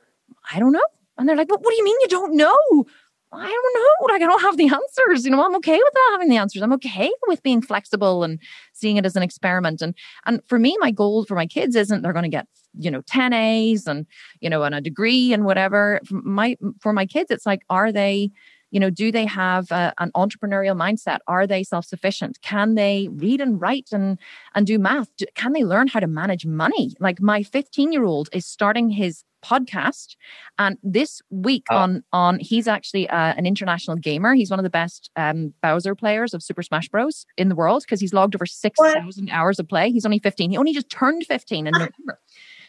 [0.53, 0.85] i don't know
[1.17, 2.85] and they're like well, what do you mean you don't know
[3.33, 4.13] I don't know.
[4.13, 5.23] Like I don't have the answers.
[5.23, 6.61] You know, I'm okay with not having the answers.
[6.61, 8.39] I'm okay with being flexible and
[8.73, 9.81] seeing it as an experiment.
[9.81, 12.91] And and for me, my goal for my kids isn't they're going to get you
[12.91, 14.05] know 10 A's and
[14.41, 16.01] you know and a degree and whatever.
[16.05, 18.31] For my for my kids, it's like are they
[18.71, 21.19] you know do they have a, an entrepreneurial mindset?
[21.27, 22.41] Are they self-sufficient?
[22.41, 24.17] Can they read and write and
[24.55, 25.09] and do math?
[25.35, 26.93] Can they learn how to manage money?
[26.99, 30.15] Like my 15 year old is starting his podcast
[30.59, 31.77] and this week oh.
[31.77, 34.33] on on he's actually uh, an international gamer.
[34.33, 37.25] He's one of the best um bowser players of super smash bros.
[37.37, 39.91] in the world because he's logged over 6000 hours of play.
[39.91, 42.19] He's only 15 he only just turned 15 in november.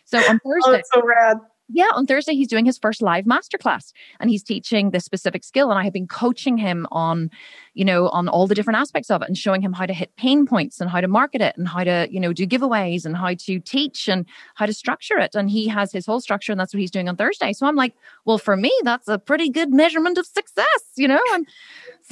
[0.05, 1.39] So on thursday oh, so rad
[1.73, 5.70] yeah, on Thursday he's doing his first live masterclass and he's teaching this specific skill.
[5.70, 7.31] And I have been coaching him on,
[7.75, 10.14] you know, on all the different aspects of it and showing him how to hit
[10.16, 13.16] pain points and how to market it and how to, you know, do giveaways and
[13.16, 15.35] how to teach and how to structure it.
[15.35, 17.53] And he has his whole structure and that's what he's doing on Thursday.
[17.53, 17.95] So I'm like,
[18.25, 20.66] well, for me, that's a pretty good measurement of success,
[20.97, 21.20] you know?
[21.33, 21.47] And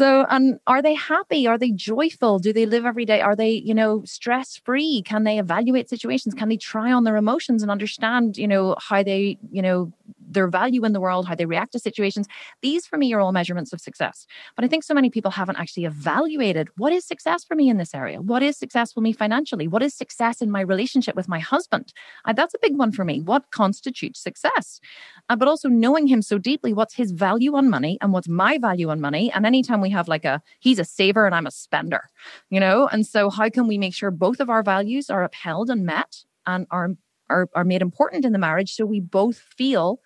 [0.01, 1.46] so, and are they happy?
[1.46, 2.38] Are they joyful?
[2.38, 3.20] Do they live every day?
[3.20, 5.03] Are they, you know, stress free?
[5.05, 6.34] Can they evaluate situations?
[6.34, 9.92] Can they try on their emotions and understand, you know, how they, you know,
[10.32, 12.26] their value in the world, how they react to situations.
[12.62, 14.26] These for me are all measurements of success.
[14.56, 17.76] But I think so many people haven't actually evaluated what is success for me in
[17.76, 18.20] this area?
[18.20, 19.68] What is success for me financially?
[19.68, 21.92] What is success in my relationship with my husband?
[22.34, 23.20] That's a big one for me.
[23.20, 24.80] What constitutes success?
[25.28, 28.58] Uh, but also knowing him so deeply, what's his value on money and what's my
[28.58, 29.30] value on money?
[29.32, 32.08] And anytime we have like a, he's a saver and I'm a spender,
[32.50, 32.88] you know?
[32.88, 36.24] And so how can we make sure both of our values are upheld and met
[36.46, 36.90] and are
[37.28, 40.00] are, are made important in the marriage so we both feel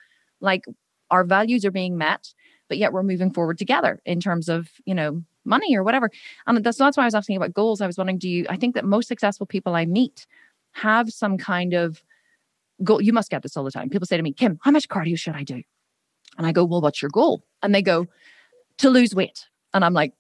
[0.45, 0.65] like
[1.11, 2.33] our values are being met
[2.69, 6.11] but yet we're moving forward together in terms of you know money or whatever.
[6.47, 7.81] And that's, that's why I was asking about goals.
[7.81, 10.27] I was wondering, do you, I think that most successful people I meet
[10.73, 12.03] have some kind of
[12.83, 13.01] goal.
[13.01, 13.91] You must get this all the time.
[13.91, 15.63] People say to me, Kim, how much cardio should I do?
[16.37, 17.45] And I go, well, what's your goal?
[17.63, 18.07] And they go,
[18.79, 19.47] to lose weight.
[19.73, 20.13] And I'm like,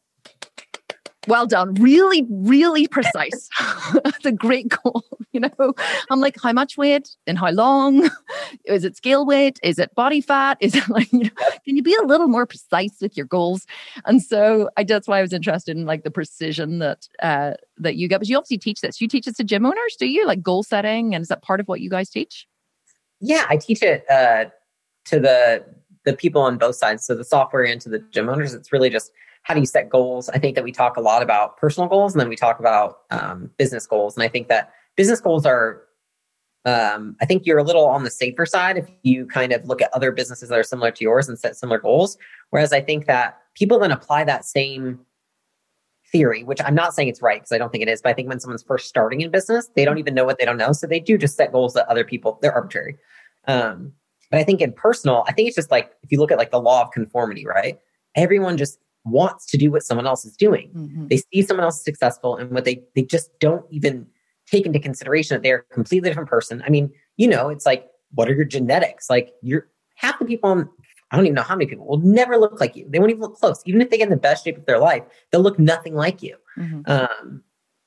[1.26, 1.74] well done.
[1.74, 3.48] Really, really precise.
[4.04, 5.04] That's a great goal.
[5.34, 5.74] You know,
[6.10, 8.08] I'm like, how much weight and how long?
[8.66, 9.58] Is it scale weight?
[9.64, 10.58] Is it body fat?
[10.60, 11.30] Is it like, you know,
[11.64, 13.66] can you be a little more precise with your goals?
[14.04, 17.96] And so I that's why I was interested in like the precision that uh that
[17.96, 18.20] you get.
[18.20, 19.00] But you obviously teach this.
[19.00, 20.24] You teach this to gym owners, do you?
[20.24, 22.46] Like goal setting, and is that part of what you guys teach?
[23.18, 24.44] Yeah, I teach it uh
[25.06, 25.64] to the
[26.04, 27.04] the people on both sides.
[27.04, 28.54] So the software and to the gym owners.
[28.54, 29.10] It's really just
[29.44, 30.28] how do you set goals?
[30.30, 33.00] I think that we talk a lot about personal goals and then we talk about
[33.10, 34.16] um, business goals.
[34.16, 35.82] And I think that business goals are,
[36.64, 39.82] um, I think you're a little on the safer side if you kind of look
[39.82, 42.16] at other businesses that are similar to yours and set similar goals.
[42.50, 45.00] Whereas I think that people then apply that same
[46.10, 48.12] theory, which I'm not saying it's right because I don't think it is, but I
[48.14, 50.72] think when someone's first starting in business, they don't even know what they don't know.
[50.72, 52.96] So they do just set goals that other people, they're arbitrary.
[53.46, 53.92] Um,
[54.30, 56.50] but I think in personal, I think it's just like if you look at like
[56.50, 57.78] the law of conformity, right?
[58.16, 60.70] Everyone just wants to do what someone else is doing.
[60.74, 61.08] Mm-hmm.
[61.08, 64.06] They see someone else successful and what they they just don't even
[64.46, 66.62] take into consideration that they're a completely different person.
[66.66, 69.10] I mean, you know, it's like what are your genetics?
[69.10, 70.68] Like you're half the people on
[71.10, 72.86] I don't even know how many people will never look like you.
[72.88, 73.62] They won't even look close.
[73.66, 76.22] Even if they get in the best shape of their life, they'll look nothing like
[76.22, 76.36] you.
[76.58, 76.80] Mm-hmm.
[76.86, 77.44] Um,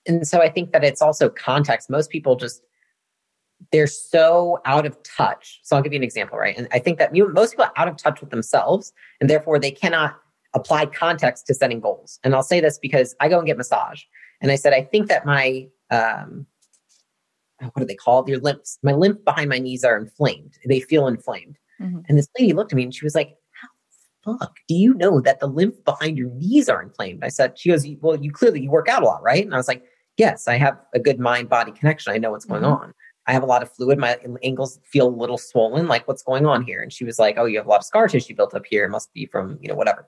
[0.07, 1.89] and so I think that it's also context.
[1.89, 2.61] Most people just
[3.71, 5.59] they're so out of touch.
[5.63, 6.55] So I'll give you an example, right?
[6.57, 9.59] And I think that you, most people are out of touch with themselves, and therefore
[9.59, 10.19] they cannot
[10.57, 12.19] apply context to setting goals.
[12.23, 14.03] And I'll say this because I go and get massage.
[14.41, 16.45] And I said, I think that my, um,
[17.59, 18.27] what are they called?
[18.27, 20.57] Your lymphs, my lymph behind my knees are inflamed.
[20.67, 21.57] They feel inflamed.
[21.81, 21.99] Mm-hmm.
[22.07, 23.35] And this lady looked at me and she was like,
[24.23, 27.23] how the fuck do you know that the lymph behind your knees are inflamed?
[27.23, 29.43] I said, she goes, well, you clearly, you work out a lot, right?
[29.43, 29.83] And I was like,
[30.17, 32.13] yes, I have a good mind body connection.
[32.13, 32.83] I know what's going mm-hmm.
[32.83, 32.93] on.
[33.27, 33.99] I have a lot of fluid.
[33.99, 35.87] My ankles feel a little swollen.
[35.87, 36.81] Like, what's going on here?
[36.81, 38.85] And she was like, Oh, you have a lot of scar tissue built up here.
[38.85, 40.07] It must be from, you know, whatever.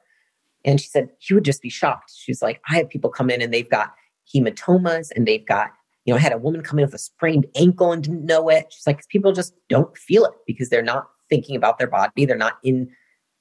[0.66, 2.12] And she said, she would just be shocked.
[2.16, 3.94] She's like, I have people come in and they've got
[4.34, 5.72] hematomas and they've got,
[6.06, 8.50] you know, I had a woman come in with a sprained ankle and didn't know
[8.50, 8.68] it.
[8.70, 12.26] She's like, people just don't feel it because they're not thinking about their body.
[12.26, 12.90] They're not in,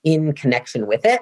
[0.04, 1.20] in connection with it.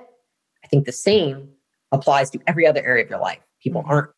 [0.65, 1.49] I think the same
[1.93, 3.41] applies to every other area of your life.
[3.63, 3.91] People mm-hmm.
[3.91, 4.11] aren't,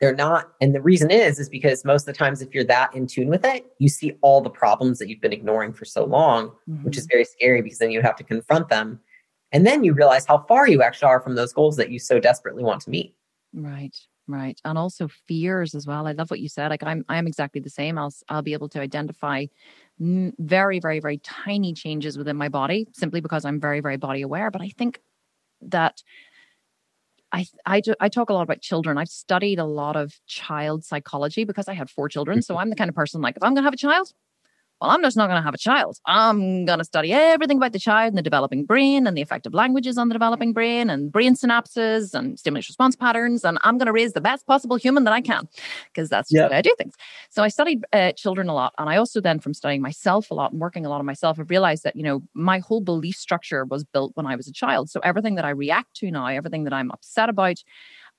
[0.00, 0.52] they're not.
[0.62, 3.28] And the reason is, is because most of the times, if you're that in tune
[3.28, 6.84] with it, you see all the problems that you've been ignoring for so long, mm-hmm.
[6.84, 8.98] which is very scary because then you have to confront them
[9.52, 12.18] and then you realize how far you actually are from those goals that you so
[12.18, 13.14] desperately want to meet.
[13.52, 13.96] Right.
[14.28, 14.60] Right.
[14.64, 16.06] And also fears as well.
[16.06, 16.68] I love what you said.
[16.68, 17.98] Like I'm I'm exactly the same.
[17.98, 19.46] I'll I'll be able to identify
[19.98, 24.50] very very very tiny changes within my body simply because I'm very very body aware,
[24.50, 25.00] but I think
[25.62, 26.02] that
[27.32, 28.98] I, I, do, I talk a lot about children.
[28.98, 32.42] I've studied a lot of child psychology because I had four children.
[32.42, 34.12] So I'm the kind of person like, if I'm going to have a child,
[34.80, 35.98] well, I'm just not going to have a child.
[36.06, 39.46] I'm going to study everything about the child and the developing brain and the effect
[39.46, 43.44] of languages on the developing brain and brain synapses and stimulus response patterns.
[43.44, 45.48] And I'm going to raise the best possible human that I can
[45.92, 46.48] because that's yep.
[46.48, 46.94] the way I do things.
[47.28, 48.72] So I studied uh, children a lot.
[48.78, 51.36] And I also then, from studying myself a lot and working a lot on myself,
[51.36, 54.52] have realized that, you know, my whole belief structure was built when I was a
[54.52, 54.88] child.
[54.88, 57.62] So everything that I react to now, everything that I'm upset about,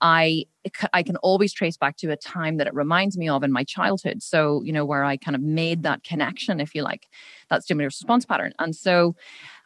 [0.02, 0.46] I
[0.94, 3.64] I can always trace back to a time that it reminds me of in my
[3.64, 4.22] childhood.
[4.22, 7.08] So, you know, where I kind of made that connection, if you like,
[7.50, 8.54] that stimulus response pattern.
[8.60, 9.16] And so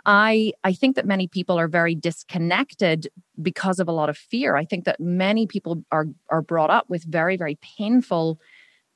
[0.06, 3.08] I I think that many people are very disconnected
[3.42, 4.56] because of a lot of fear.
[4.56, 8.40] I think that many people are are brought up with very, very painful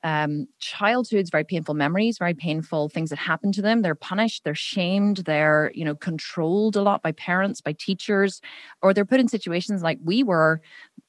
[0.02, 3.82] um, childhoods, very painful memories, very painful things that happen to them.
[3.82, 8.40] They're punished, they're shamed, they're you know controlled a lot by parents, by teachers,
[8.82, 10.60] or they're put in situations like we were,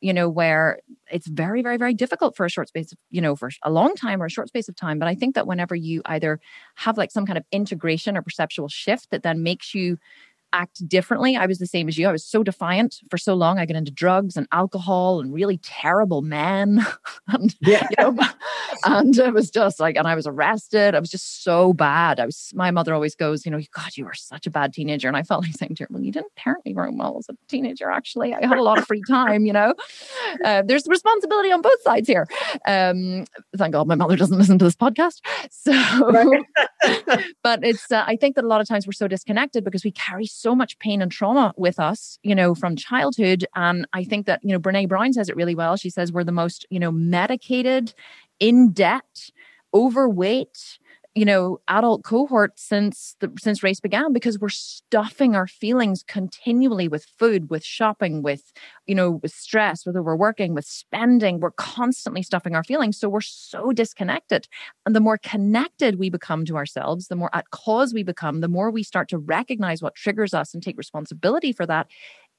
[0.01, 0.79] you know, where
[1.11, 3.95] it's very, very, very difficult for a short space of you know for a long
[3.95, 4.99] time or a short space of time.
[4.99, 6.39] But I think that whenever you either
[6.75, 9.97] have like some kind of integration or perceptual shift that then makes you
[10.53, 11.35] act differently.
[11.35, 12.07] I was the same as you.
[12.07, 13.59] I was so defiant for so long.
[13.59, 16.85] I got into drugs and alcohol and really terrible men.
[17.27, 17.87] and, yeah.
[17.89, 18.17] you know,
[18.85, 20.95] and it was just like, and I was arrested.
[20.95, 22.19] I was just so bad.
[22.19, 25.07] I was, my mother always goes, you know, God, you were such a bad teenager.
[25.07, 27.27] And I felt like saying to her, well, you didn't parent me very well as
[27.29, 28.33] a teenager, actually.
[28.33, 29.73] I had a lot of free time, you know.
[30.43, 32.27] Uh, there's responsibility on both sides here.
[32.67, 33.25] Um,
[33.57, 35.21] thank God my mother doesn't listen to this podcast.
[35.49, 36.43] So,
[37.43, 39.91] but it's, uh, I think that a lot of times we're so disconnected because we
[39.91, 43.45] carry so much pain and trauma with us, you know, from childhood.
[43.55, 45.77] And I think that, you know, Brene Brown says it really well.
[45.77, 47.93] She says we're the most, you know, medicated,
[48.39, 49.29] in debt,
[49.73, 50.79] overweight,
[51.13, 56.87] you know adult cohort since the since race began because we're stuffing our feelings continually
[56.87, 58.53] with food with shopping with
[58.87, 62.97] you know with stress with overworking with spending we're constantly stuffing our feelings.
[62.97, 64.47] So we're so disconnected.
[64.85, 68.47] And the more connected we become to ourselves the more at cause we become the
[68.47, 71.87] more we start to recognize what triggers us and take responsibility for that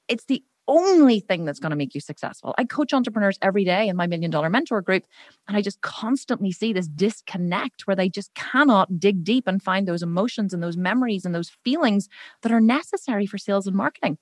[0.07, 2.53] it's the only thing that's going to make you successful.
[2.57, 5.03] I coach entrepreneurs every day in my million dollar mentor group,
[5.47, 9.87] and I just constantly see this disconnect where they just cannot dig deep and find
[9.87, 12.09] those emotions and those memories and those feelings
[12.41, 14.17] that are necessary for sales and marketing.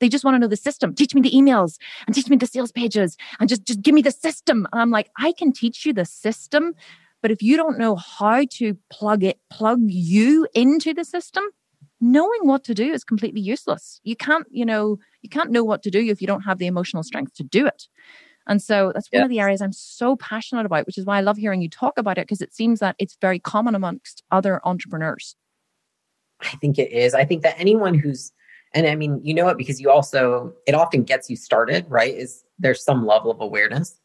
[0.00, 0.94] They just want to know the system.
[0.94, 4.02] Teach me the emails and teach me the sales pages and just, just give me
[4.02, 4.66] the system.
[4.72, 6.74] And I'm like, I can teach you the system,
[7.22, 11.44] but if you don't know how to plug it, plug you into the system,
[12.04, 13.98] knowing what to do is completely useless.
[14.04, 16.66] You can't, you know, you can't know what to do if you don't have the
[16.66, 17.88] emotional strength to do it.
[18.46, 21.22] And so that's one of the areas I'm so passionate about, which is why I
[21.22, 24.60] love hearing you talk about it because it seems that it's very common amongst other
[24.64, 25.34] entrepreneurs.
[26.42, 27.14] I think it is.
[27.14, 28.32] I think that anyone who's,
[28.74, 32.14] and I mean, you know it because you also, it often gets you started, right?
[32.14, 33.98] Is there's some level of awareness.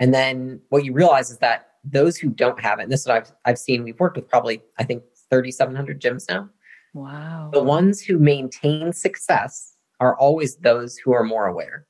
[0.00, 3.06] And then what you realize is that those who don't have it, and this is
[3.06, 6.48] what I've, I've seen, we've worked with probably, I think, 3,700 gyms now.
[6.94, 7.50] Wow.
[7.52, 11.86] The ones who maintain success are always those who are more aware.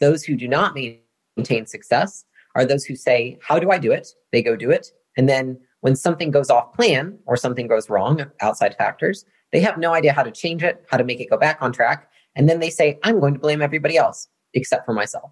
[0.00, 2.24] Those who do not maintain success
[2.54, 4.08] are those who say, How do I do it?
[4.32, 4.92] They go do it.
[5.16, 9.78] And then when something goes off plan or something goes wrong, outside factors, they have
[9.78, 12.10] no idea how to change it, how to make it go back on track.
[12.36, 15.30] And then they say, I'm going to blame everybody else except for myself.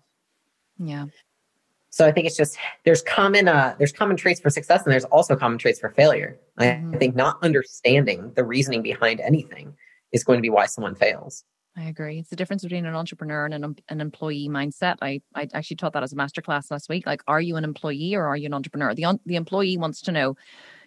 [0.79, 1.07] Yeah.
[1.99, 5.05] So I think it's just there's common uh, there's common traits for success and there's
[5.07, 6.39] also common traits for failure.
[6.61, 6.95] Mm-hmm.
[6.95, 9.75] I think not understanding the reasoning behind anything
[10.13, 11.43] is going to be why someone fails.
[11.77, 12.21] I agree.
[12.21, 14.99] It's the difference between an entrepreneur and an, an employee mindset.
[15.03, 17.05] I, I actually taught that as a masterclass last week.
[17.05, 18.95] Like, are you an employee or are you an entrepreneur?
[18.95, 20.37] The, the employee wants to know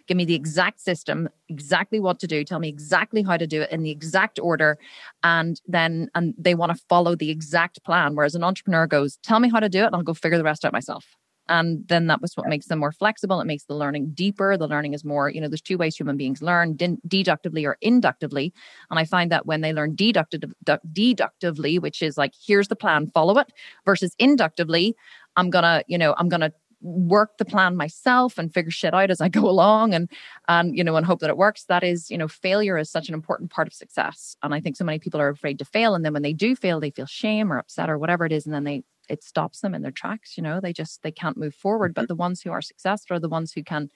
[0.06, 3.62] give me the exact system, exactly what to do, tell me exactly how to do
[3.62, 4.78] it in the exact order.
[5.22, 8.14] And then, and they want to follow the exact plan.
[8.14, 10.44] Whereas an entrepreneur goes, tell me how to do it and I'll go figure the
[10.44, 11.04] rest out myself.
[11.48, 13.40] And then that was what makes them more flexible.
[13.40, 14.56] It makes the learning deeper.
[14.56, 18.52] The learning is more, you know, there's two ways human beings learn deductively or inductively.
[18.90, 20.44] And I find that when they learn deductive,
[20.92, 23.52] deductively, which is like, here's the plan, follow it,
[23.84, 24.94] versus inductively,
[25.36, 26.52] I'm going to, you know, I'm going to
[26.82, 30.10] work the plan myself and figure shit out as I go along and
[30.48, 33.08] and you know and hope that it works that is you know failure is such
[33.08, 34.36] an important part of success.
[34.42, 36.54] And I think so many people are afraid to fail and then when they do
[36.56, 39.60] fail they feel shame or upset or whatever it is and then they it stops
[39.60, 40.60] them in their tracks you know?
[40.60, 41.94] They just they can't move forward.
[41.94, 42.08] But mm-hmm.
[42.08, 43.90] the ones who are successful are the ones who can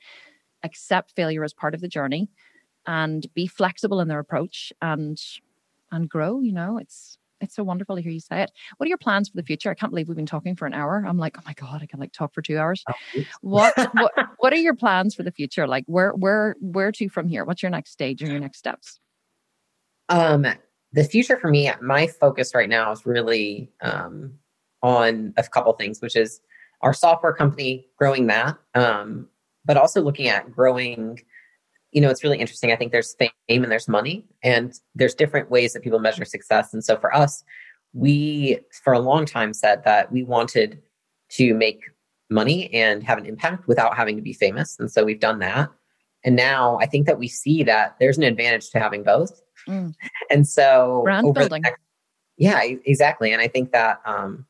[0.63, 2.29] accept failure as part of the journey
[2.87, 5.21] and be flexible in their approach and
[5.91, 6.79] and grow you know?
[6.79, 8.51] It's it's so wonderful to hear you say it.
[8.77, 9.71] What are your plans for the future?
[9.71, 11.05] I can't believe we've been talking for an hour.
[11.07, 12.83] I'm like, oh my god, I can like talk for two hours.
[12.89, 15.67] Oh, what, what what are your plans for the future?
[15.67, 17.45] Like, where where where to from here?
[17.45, 19.01] What's your next stage and your next steps?
[20.09, 20.47] Um,
[20.93, 24.35] the future for me, my focus right now is really um
[24.83, 26.41] on a couple things, which is
[26.83, 29.29] our software company, growing that, um,
[29.65, 31.21] but also looking at growing
[31.97, 32.71] you know, it's really interesting.
[32.71, 36.75] I think there's fame and there's money, and there's different ways that people measure success.
[36.75, 37.43] And so for us,
[37.95, 40.83] we, for a long time, said that we wanted
[41.31, 41.81] to make
[42.29, 44.77] money and have an impact without having to be famous.
[44.79, 45.71] And so we've done that.
[46.23, 49.41] And now I think that we see that there's an advantage to having both.
[49.67, 49.95] Mm.
[50.31, 51.63] And so, brand building.
[51.63, 51.81] Next,
[52.37, 53.33] yeah, exactly.
[53.33, 54.45] And I think that um,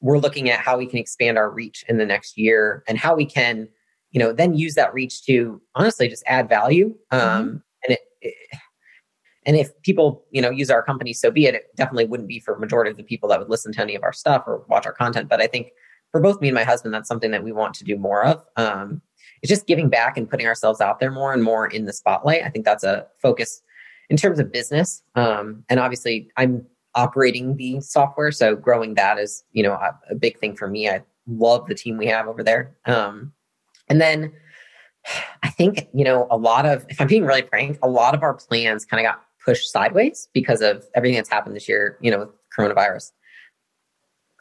[0.00, 3.14] we're looking at how we can expand our reach in the next year and how
[3.14, 3.68] we can
[4.10, 6.94] you know, then use that reach to honestly just add value.
[7.10, 7.56] Um, mm-hmm.
[7.84, 8.34] And it, it,
[9.46, 11.54] and if people, you know, use our company, so be it.
[11.54, 14.02] It definitely wouldn't be for majority of the people that would listen to any of
[14.02, 15.28] our stuff or watch our content.
[15.28, 15.68] But I think
[16.10, 18.44] for both me and my husband, that's something that we want to do more of.
[18.56, 19.00] Um,
[19.42, 22.42] it's just giving back and putting ourselves out there more and more in the spotlight.
[22.44, 23.62] I think that's a focus
[24.10, 25.02] in terms of business.
[25.14, 30.14] Um, and obviously, I'm operating the software, so growing that is, you know, a, a
[30.14, 30.88] big thing for me.
[30.90, 32.76] I love the team we have over there.
[32.84, 33.32] Um,
[33.90, 34.32] and then
[35.42, 38.22] I think, you know, a lot of, if I'm being really frank, a lot of
[38.22, 42.10] our plans kind of got pushed sideways because of everything that's happened this year, you
[42.10, 43.12] know, with coronavirus.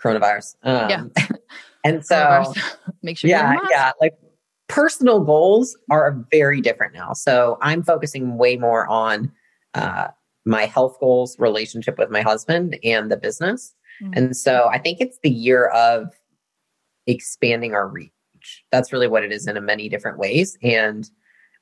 [0.01, 0.55] Coronavirus.
[0.63, 1.03] Um, yeah.
[1.83, 2.53] and so,
[3.03, 4.17] make sure, yeah, yeah, like
[4.67, 7.13] personal goals are very different now.
[7.13, 9.31] So I'm focusing way more on
[9.73, 10.07] uh,
[10.45, 13.73] my health goals, relationship with my husband, and the business.
[14.01, 14.13] Mm-hmm.
[14.15, 16.13] And so I think it's the year of
[17.07, 18.11] expanding our reach
[18.71, 20.57] that's really what it is in a many different ways.
[20.61, 21.09] And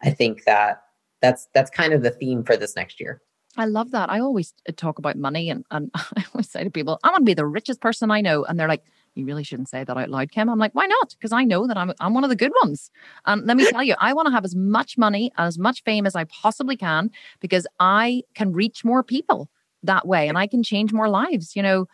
[0.03, 0.83] I think that
[1.21, 3.21] that's that's kind of the theme for this next year.
[3.57, 4.11] I love that.
[4.11, 7.21] I always uh, talk about money and, and I always say to people, I want
[7.21, 8.45] to be the richest person I know.
[8.45, 8.83] And they're like,
[9.15, 10.47] you really shouldn't say that out loud, Kim.
[10.47, 11.15] I'm like, why not?
[11.17, 12.91] Because I know that I'm I'm one of the good ones.
[13.25, 16.05] And let me tell you, I want to have as much money, as much fame
[16.05, 17.09] as I possibly can,
[17.39, 19.49] because I can reach more people
[19.81, 21.55] that way and I can change more lives.
[21.55, 21.88] You know,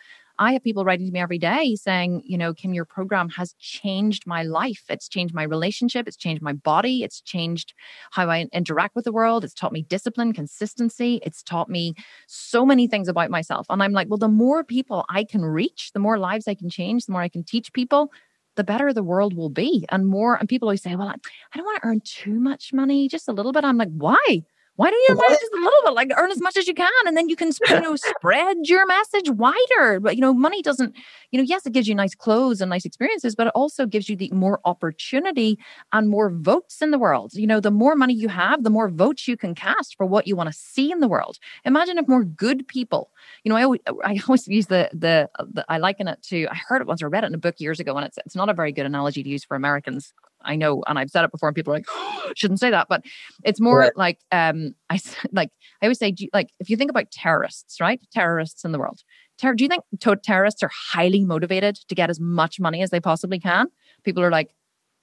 [0.44, 3.54] I have people writing to me every day saying, you know, Kim, your program has
[3.54, 4.84] changed my life.
[4.90, 6.08] It's changed my relationship.
[6.08, 7.04] It's changed my body.
[7.04, 7.74] It's changed
[8.12, 9.44] how I interact with the world.
[9.44, 11.22] It's taught me discipline, consistency.
[11.26, 11.96] It's taught me
[12.28, 13.66] so many things about myself.
[13.70, 16.70] And I'm like, well, the more people I can reach, the more lives I can
[16.70, 18.12] change, the more I can teach people,
[18.56, 19.86] the better the world will be.
[19.90, 21.16] And more, and people always say, well, I,
[21.56, 23.64] don't want to earn too much money, just a little bit.
[23.64, 24.44] I'm like, why?
[24.76, 26.90] Why don't you earn just a little bit, like earn as much as you can,
[27.06, 30.00] and then you can you know spread your message wider.
[30.00, 30.96] But you know, money doesn't,
[31.32, 34.10] you know, yes, it gives you nice clothes and nice experiences, but it also gives
[34.10, 35.60] you the more opportunity
[35.92, 37.34] and more votes in the world.
[37.36, 40.26] You know, the more money you have, the more votes you can cast for what
[40.26, 41.38] you want to see in the world.
[41.66, 43.12] Imagine if more good people,
[43.44, 46.48] you know, I always, I always use the, the the I liken it to.
[46.48, 48.36] I heard it once, or read it in a book years ago, and it's it's
[48.36, 50.14] not a very good analogy to use for Americans
[50.44, 52.88] I know, and I've said it before, and people are like, oh, shouldn't say that,
[52.90, 53.04] but
[53.44, 53.98] it's more right.
[53.98, 55.00] like um, I
[55.32, 55.50] like
[55.82, 58.02] I always say, like if you think about terrorists, right?
[58.12, 59.02] Terrorists in the world.
[59.40, 62.92] Ter- do you think to- terrorists are highly motivated to get as much money as
[62.92, 63.68] they possibly can?
[64.04, 64.54] People are like,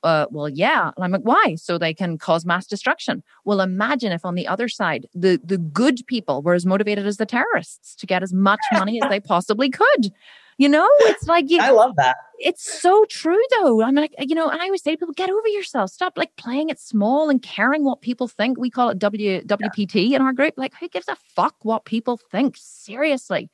[0.02, 0.90] uh, well, yeah.
[0.96, 1.56] And I'm like, why?
[1.56, 3.22] So they can cause mass destruction.
[3.44, 7.18] Well, imagine if on the other side, the, the good people were as motivated as
[7.18, 10.12] the terrorists to get as much money as they possibly could.
[10.60, 12.18] You know, it's like you, I love that.
[12.38, 13.82] It's so true though.
[13.82, 15.90] I'm like, you know, and I always say to people, get over yourself.
[15.90, 18.58] Stop like playing it small and caring what people think.
[18.58, 20.16] We call it W WPT yeah.
[20.16, 20.52] in our group.
[20.58, 22.56] Like, who gives a fuck what people think?
[22.58, 23.48] Seriously.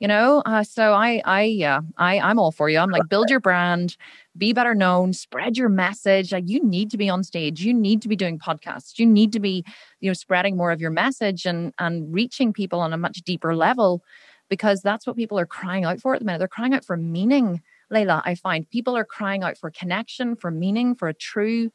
[0.00, 2.80] You know, uh, so I, I, yeah, I, I'm all for you.
[2.80, 3.96] I'm like, build your brand,
[4.36, 6.32] be better known, spread your message.
[6.32, 7.60] Like, you need to be on stage.
[7.60, 8.98] You need to be doing podcasts.
[8.98, 9.64] You need to be,
[10.00, 13.54] you know, spreading more of your message and and reaching people on a much deeper
[13.54, 14.02] level
[14.48, 16.38] because that's what people are crying out for at the minute.
[16.38, 18.22] They're crying out for meaning, Leila.
[18.24, 18.68] I find.
[18.70, 21.70] People are crying out for connection, for meaning, for a true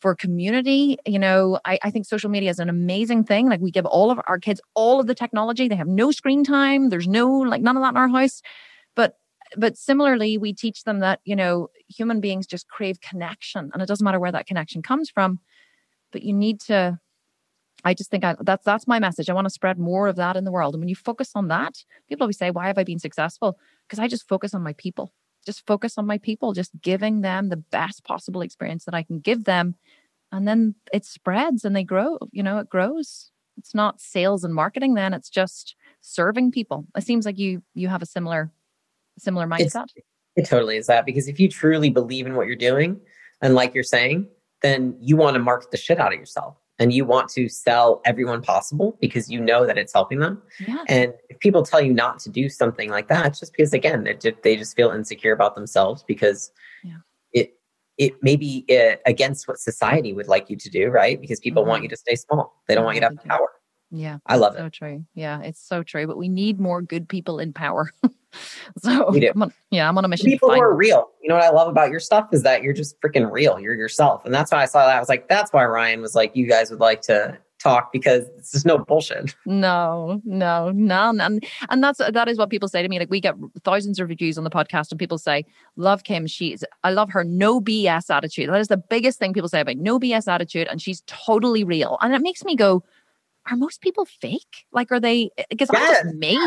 [0.00, 1.60] for community you know.
[1.66, 3.48] I, I think social media is an amazing thing.
[3.48, 5.68] Like we give all of our kids all of the technology.
[5.68, 6.88] They have no screen time.
[6.88, 8.40] There's no like none of that in our house.
[8.96, 9.18] But
[9.56, 13.86] but similarly we teach them that you know human beings just crave connection and it
[13.86, 15.38] doesn't matter where that connection comes from
[16.12, 16.98] but you need to
[17.84, 19.28] I just think I, that's that's my message.
[19.28, 20.74] I want to spread more of that in the world.
[20.74, 23.98] And when you focus on that, people always say, "Why have I been successful?" Because
[23.98, 25.12] I just focus on my people.
[25.44, 26.54] Just focus on my people.
[26.54, 29.74] Just giving them the best possible experience that I can give them,
[30.32, 32.18] and then it spreads and they grow.
[32.32, 33.30] You know, it grows.
[33.58, 34.94] It's not sales and marketing.
[34.94, 36.86] Then it's just serving people.
[36.96, 38.50] It seems like you you have a similar
[39.18, 39.88] similar mindset.
[39.94, 40.06] It's,
[40.36, 42.98] it totally is that because if you truly believe in what you're doing,
[43.42, 44.28] and like you're saying,
[44.62, 48.00] then you want to market the shit out of yourself and you want to sell
[48.04, 50.42] everyone possible because you know that it's helping them.
[50.66, 50.82] Yeah.
[50.88, 54.08] And if people tell you not to do something like that, it's just because again,
[54.20, 56.50] just, they just feel insecure about themselves because
[56.82, 56.96] yeah.
[57.32, 57.54] it
[57.96, 61.20] it may be uh, against what society would like you to do, right?
[61.20, 61.70] Because people mm-hmm.
[61.70, 62.60] want you to stay small.
[62.66, 63.48] They don't want you to have power.
[63.90, 64.18] Yeah.
[64.26, 64.62] I love so it.
[64.62, 65.04] So true.
[65.14, 66.08] Yeah, it's so true.
[66.08, 67.92] But we need more good people in power.
[68.78, 69.08] so.
[69.08, 70.30] I'm on, yeah, I'm on a mission.
[70.30, 71.08] People who are real.
[71.22, 73.58] You know what I love about your stuff is that you're just freaking real.
[73.58, 74.24] You're yourself.
[74.24, 74.96] And that's why I saw that.
[74.96, 78.26] I was like, that's why Ryan was like, you guys would like to talk because
[78.36, 79.34] it's just no bullshit.
[79.46, 81.20] No, no, none.
[81.20, 82.98] And and that's that is what people say to me.
[82.98, 85.44] Like we get thousands of reviews on the podcast and people say,
[85.76, 88.50] Love Kim, she's I love her no BS attitude.
[88.50, 91.98] That is the biggest thing people say about no BS attitude, and she's totally real.
[92.00, 92.84] And it makes me go,
[93.50, 94.66] are most people fake?
[94.72, 96.00] Like, are they, eh, eh, because yes.
[96.00, 96.38] I'm just me.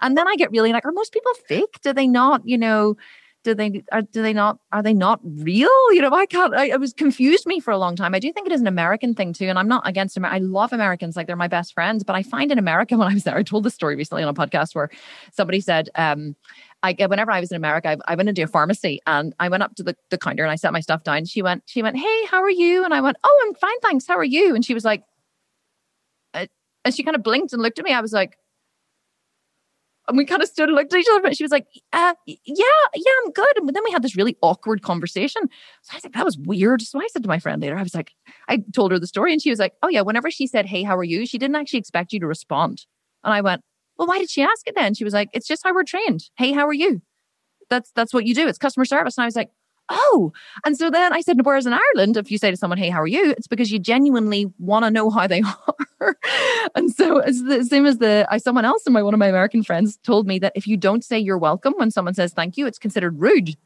[0.00, 1.80] and then I get really like, are most people fake?
[1.82, 2.96] Do they not, you know,
[3.42, 5.70] do they, are, do they not, are they not real?
[5.92, 8.14] You know, I can't, I, it was confused me for a long time.
[8.14, 9.46] I do think it is an American thing too.
[9.46, 10.36] And I'm not against America.
[10.36, 11.16] I love Americans.
[11.16, 13.42] Like they're my best friends, but I find in America when I was there, I
[13.42, 14.90] told the story recently on a podcast where
[15.32, 16.36] somebody said, um,
[16.82, 19.48] I, uh, whenever I was in America, I, I, went into a pharmacy and I
[19.48, 21.26] went up to the, the counter and I set my stuff down.
[21.26, 22.84] She went, she went, Hey, how are you?
[22.84, 23.78] And I went, Oh, I'm fine.
[23.80, 24.06] Thanks.
[24.06, 24.54] How are you?
[24.54, 25.02] And she was like,
[26.84, 27.92] and she kind of blinked and looked at me.
[27.92, 28.36] I was like,
[30.08, 31.22] and we kind of stood and looked at each other.
[31.22, 32.64] But she was like, uh, yeah,
[32.94, 33.56] yeah, I'm good.
[33.56, 35.42] And then we had this really awkward conversation.
[35.82, 36.82] So I was like, that was weird.
[36.82, 38.12] So I said to my friend later, I was like,
[38.48, 40.82] I told her the story and she was like, oh yeah, whenever she said, hey,
[40.82, 41.26] how are you?
[41.26, 42.86] She didn't actually expect you to respond.
[43.22, 43.62] And I went,
[43.98, 44.94] well, why did she ask it then?
[44.94, 46.28] She was like, it's just how we're trained.
[46.36, 47.02] Hey, how are you?
[47.68, 48.48] That's, that's what you do.
[48.48, 49.16] It's customer service.
[49.16, 49.50] And I was like,
[49.90, 50.32] oh.
[50.64, 53.00] And so then I said, whereas in Ireland, if you say to someone, hey, how
[53.02, 53.32] are you?
[53.32, 55.42] It's because you genuinely want to know how they
[56.00, 56.16] are.
[56.74, 59.28] and so it's the same as the, I, someone else in my, one of my
[59.28, 62.56] American friends told me that if you don't say you're welcome when someone says thank
[62.56, 63.56] you, it's considered rude.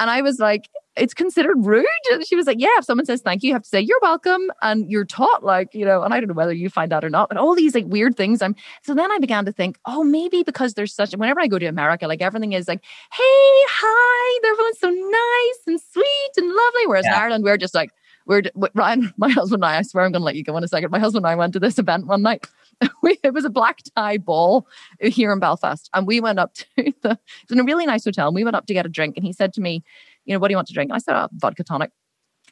[0.00, 1.86] And I was like, it's considered rude.
[2.10, 4.00] And she was like, yeah, if someone says thank you, you have to say you're
[4.02, 4.50] welcome.
[4.62, 7.10] And you're taught like, you know, and I don't know whether you find that or
[7.10, 8.42] not, but all these like weird things.
[8.42, 11.58] I'm so then I began to think, oh, maybe because there's such whenever I go
[11.58, 12.82] to America, like everything is like,
[13.12, 16.86] hey, hi, everyone's so nice and sweet and lovely.
[16.86, 17.14] Whereas yeah.
[17.14, 17.90] in Ireland, we're just like,
[18.26, 18.42] we're
[18.74, 20.90] Ryan, my husband and I, I swear I'm gonna let you go in a second.
[20.90, 22.46] My husband and I went to this event one night.
[23.22, 24.66] it was a black tie ball
[25.00, 25.88] here in Belfast.
[25.94, 27.18] And we went up to the, it
[27.48, 28.28] was in a really nice hotel.
[28.28, 29.16] And we went up to get a drink.
[29.16, 29.82] And he said to me,
[30.24, 30.90] you know, what do you want to drink?
[30.90, 31.90] And I said, oh, vodka tonic.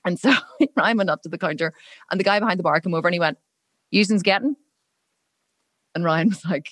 [0.05, 0.33] And so
[0.77, 1.73] I went up to the counter
[2.11, 3.39] and the guy behind the bar came over and he went,
[3.91, 4.55] Using's getting?
[5.95, 6.69] And Ryan was like,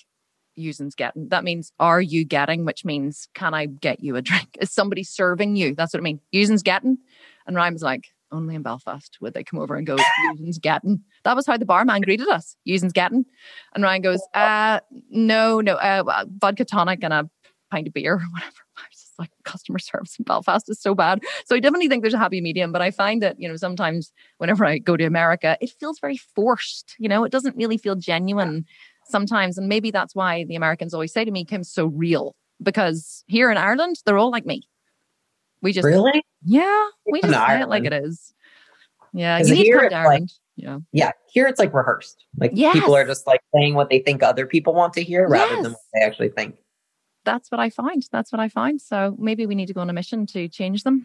[0.54, 1.28] Using's getting.
[1.28, 2.64] That means, are you getting?
[2.64, 4.56] Which means, can I get you a drink?
[4.60, 5.74] Is somebody serving you?
[5.74, 6.20] That's what I mean.
[6.32, 6.98] Using's getting.
[7.46, 9.96] And Ryan was like, only in Belfast would they come over and go,
[10.32, 11.00] Using's getting.
[11.24, 12.56] That was how the barman greeted us.
[12.64, 13.24] Using's getting.
[13.74, 17.28] And Ryan goes, uh, no, no, uh, vodka tonic and a
[17.70, 20.94] pint of beer or whatever I was just like customer service in Belfast is so
[20.94, 21.22] bad.
[21.46, 24.12] So I definitely think there's a happy medium, but I find that, you know, sometimes
[24.38, 26.94] whenever I go to America, it feels very forced.
[26.98, 28.64] You know, it doesn't really feel genuine
[29.08, 29.56] sometimes.
[29.56, 32.34] And maybe that's why the Americans always say to me, Kim's so real.
[32.62, 34.62] Because here in Ireland, they're all like me.
[35.66, 36.24] We just Really?
[36.44, 36.88] Yeah.
[37.10, 38.32] We just say it like it is.
[39.12, 39.38] Yeah.
[39.38, 40.20] You need to come to Ireland.
[40.22, 40.78] Like, yeah.
[40.92, 41.12] Yeah.
[41.28, 42.24] Here it's like rehearsed.
[42.38, 42.72] Like yes.
[42.72, 45.62] people are just like saying what they think other people want to hear rather yes.
[45.62, 46.56] than what they actually think
[47.26, 48.08] that's what I find.
[48.10, 48.80] That's what I find.
[48.80, 51.04] So maybe we need to go on a mission to change them.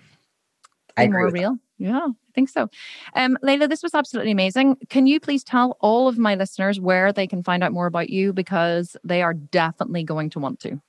[0.95, 1.53] Be more real.
[1.53, 1.85] That.
[1.85, 2.69] Yeah, I think so.
[3.15, 4.77] Um, Leila, this was absolutely amazing.
[4.89, 8.09] Can you please tell all of my listeners where they can find out more about
[8.09, 10.81] you because they are definitely going to want to.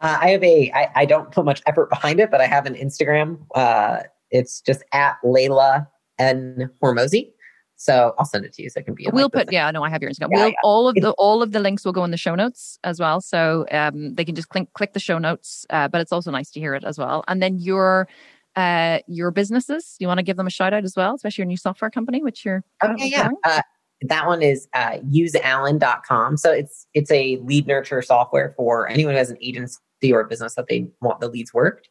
[0.00, 0.70] Uh, I have a.
[0.72, 3.38] I, I don't put much effort behind it, but I have an Instagram.
[3.54, 5.88] Uh, it's just at Leila
[6.18, 7.32] N Hormozi.
[7.76, 9.08] So I'll send it to you so it can be.
[9.10, 10.28] We'll like put yeah, no, I have your Instagram.
[10.32, 10.54] Yeah, we'll, yeah.
[10.62, 13.22] All of the all of the links will go in the show notes as well,
[13.22, 15.64] so um, they can just click click the show notes.
[15.70, 17.24] Uh, but it's also nice to hear it as well.
[17.26, 18.06] And then your
[18.54, 21.46] uh, your businesses, you want to give them a shout out as well, especially your
[21.46, 23.30] new software company, which you're okay, yeah.
[23.44, 23.62] Uh,
[24.02, 26.36] that one is uh, useallen.com.
[26.36, 29.78] So it's it's a lead nurture software for anyone who has an agency
[30.12, 31.88] or a business that they want the leads worked.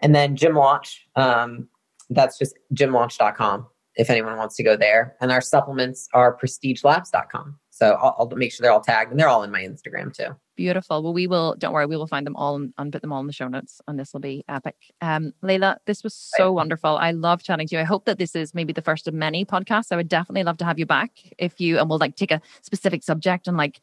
[0.00, 1.68] And then Gym Launch, um,
[2.10, 5.16] that's just gymlaunch.com if anyone wants to go there.
[5.20, 7.58] And our supplements are prestigelabs.com.
[7.70, 10.36] So I'll, I'll, make sure they're all tagged and they're all in my Instagram too.
[10.56, 11.02] Beautiful.
[11.02, 13.20] Well, we will, don't worry, we will find them all and, and put them all
[13.20, 14.76] in the show notes and this will be epic.
[15.00, 16.50] Um, Leila, this was so right.
[16.50, 16.96] wonderful.
[16.96, 17.80] I love chatting to you.
[17.80, 19.90] I hope that this is maybe the first of many podcasts.
[19.90, 22.40] I would definitely love to have you back if you, and we'll like take a
[22.62, 23.80] specific subject and like,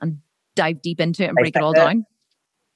[0.00, 0.18] and
[0.56, 2.04] dive deep into it and break it all down.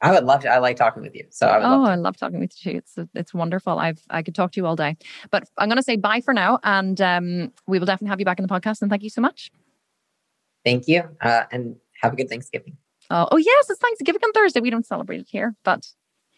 [0.03, 0.49] I would love to.
[0.49, 1.25] I like talking with you.
[1.31, 2.79] So I oh, love I love talking with you too.
[2.79, 3.79] It's it's wonderful.
[3.79, 4.97] I've I could talk to you all day.
[5.31, 8.27] But I'm going to say bye for now, and um, we will definitely have you
[8.27, 8.83] back in the podcast.
[8.83, 9.53] And thank you so much.
[10.65, 12.77] Thank you, uh, and have a good Thanksgiving.
[13.11, 14.61] Oh, oh yes, it's Thanksgiving on Thursday.
[14.61, 15.87] We don't celebrate it here, but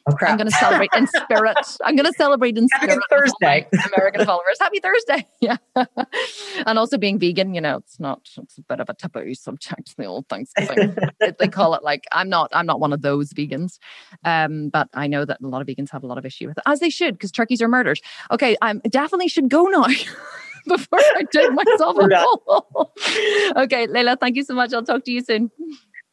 [0.06, 0.14] Oh.
[0.20, 1.56] I'm going to celebrate in spirit.
[1.82, 2.90] I'm going to celebrate in spirit.
[2.90, 3.68] Happy Thursday.
[3.96, 4.58] American followers.
[4.60, 5.26] Happy Thursday.
[5.40, 5.56] Yeah.
[6.64, 9.94] and also being vegan, you know, it's not, it's a bit of a taboo subject,
[9.98, 10.96] the old Thanksgiving.
[11.38, 13.78] they call it like, I'm not, I'm not one of those vegans.
[14.24, 16.56] Um, but I know that a lot of vegans have a lot of issue with
[16.56, 18.00] it, as they should, because turkeys are murdered.
[18.30, 18.56] Okay.
[18.62, 19.84] I definitely should go now.
[20.66, 22.92] Before I dig myself a hole.
[23.56, 24.72] okay, Leila, thank you so much.
[24.72, 25.50] I'll talk to you soon.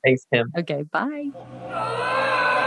[0.04, 0.52] Thanks, Kim.
[0.58, 2.58] Okay, bye.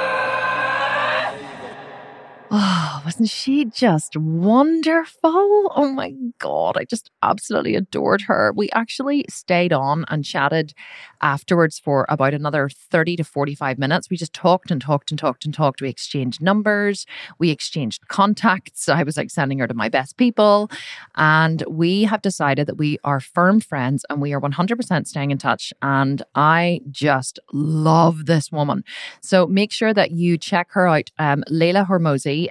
[2.57, 5.73] Oh, wasn't she just wonderful?
[5.75, 8.53] Oh my God, I just absolutely adored her.
[8.55, 10.73] We actually stayed on and chatted
[11.21, 14.09] afterwards for about another 30 to 45 minutes.
[14.09, 15.83] We just talked and talked and talked and talked.
[15.83, 17.07] We exchanged numbers,
[17.41, 18.89] we exchanged contacts.
[18.89, 20.71] I was like sending her to my best people.
[21.17, 25.39] And we have decided that we are firm friends and we are 100% staying in
[25.39, 25.73] touch.
[25.83, 28.85] And I just love this woman.
[29.23, 31.85] So make sure that you check her out, um, Leila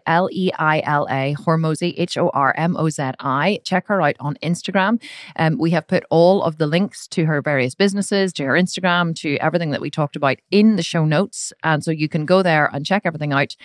[0.08, 3.60] L E I L A, Hormozi, H O R M O Z I.
[3.64, 5.02] Check her out on Instagram.
[5.36, 9.16] Um, we have put all of the links to her various businesses, to her Instagram,
[9.18, 11.54] to everything that we talked about in the show notes.
[11.64, 13.56] And so you can go there and check everything out.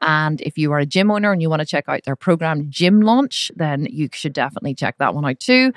[0.00, 2.70] And if you are a gym owner and you want to check out their program,
[2.70, 5.72] Gym Launch, then you should definitely check that one out too.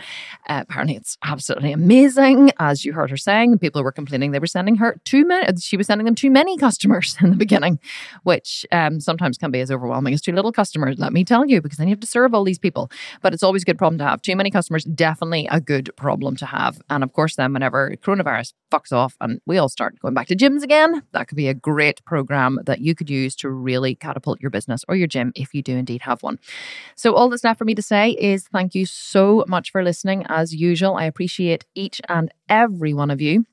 [0.48, 2.52] Uh, apparently, it's absolutely amazing.
[2.60, 5.78] As you heard her saying, people were complaining they were sending her too many, she
[5.78, 7.80] was sending them too many customers in the beginning,
[8.24, 11.46] which um, sometimes can be as overwhelming overwhelming as too little customers, let me tell
[11.46, 12.90] you, because then you have to serve all these people.
[13.22, 14.22] But it's always a good problem to have.
[14.22, 16.80] Too many customers, definitely a good problem to have.
[16.90, 20.36] And of course, then whenever coronavirus fucks off and we all start going back to
[20.36, 24.40] gyms again, that could be a great program that you could use to really catapult
[24.42, 26.38] your business or your gym if you do indeed have one.
[26.96, 30.26] So, all that's left for me to say is thank you so much for listening.
[30.30, 33.46] As usual, I appreciate each and every one of you.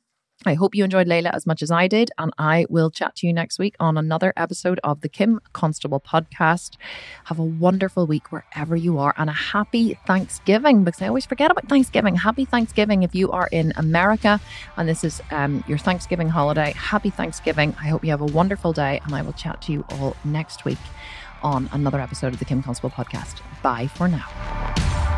[0.46, 3.26] I hope you enjoyed Leila as much as I did, and I will chat to
[3.26, 6.76] you next week on another episode of the Kim Constable podcast.
[7.24, 11.50] Have a wonderful week wherever you are, and a happy Thanksgiving because I always forget
[11.50, 12.16] about Thanksgiving.
[12.16, 14.40] Happy Thanksgiving if you are in America
[14.76, 16.72] and this is um, your Thanksgiving holiday.
[16.72, 17.74] Happy Thanksgiving.
[17.80, 20.64] I hope you have a wonderful day, and I will chat to you all next
[20.64, 20.78] week
[21.42, 23.40] on another episode of the Kim Constable podcast.
[23.62, 25.13] Bye for now.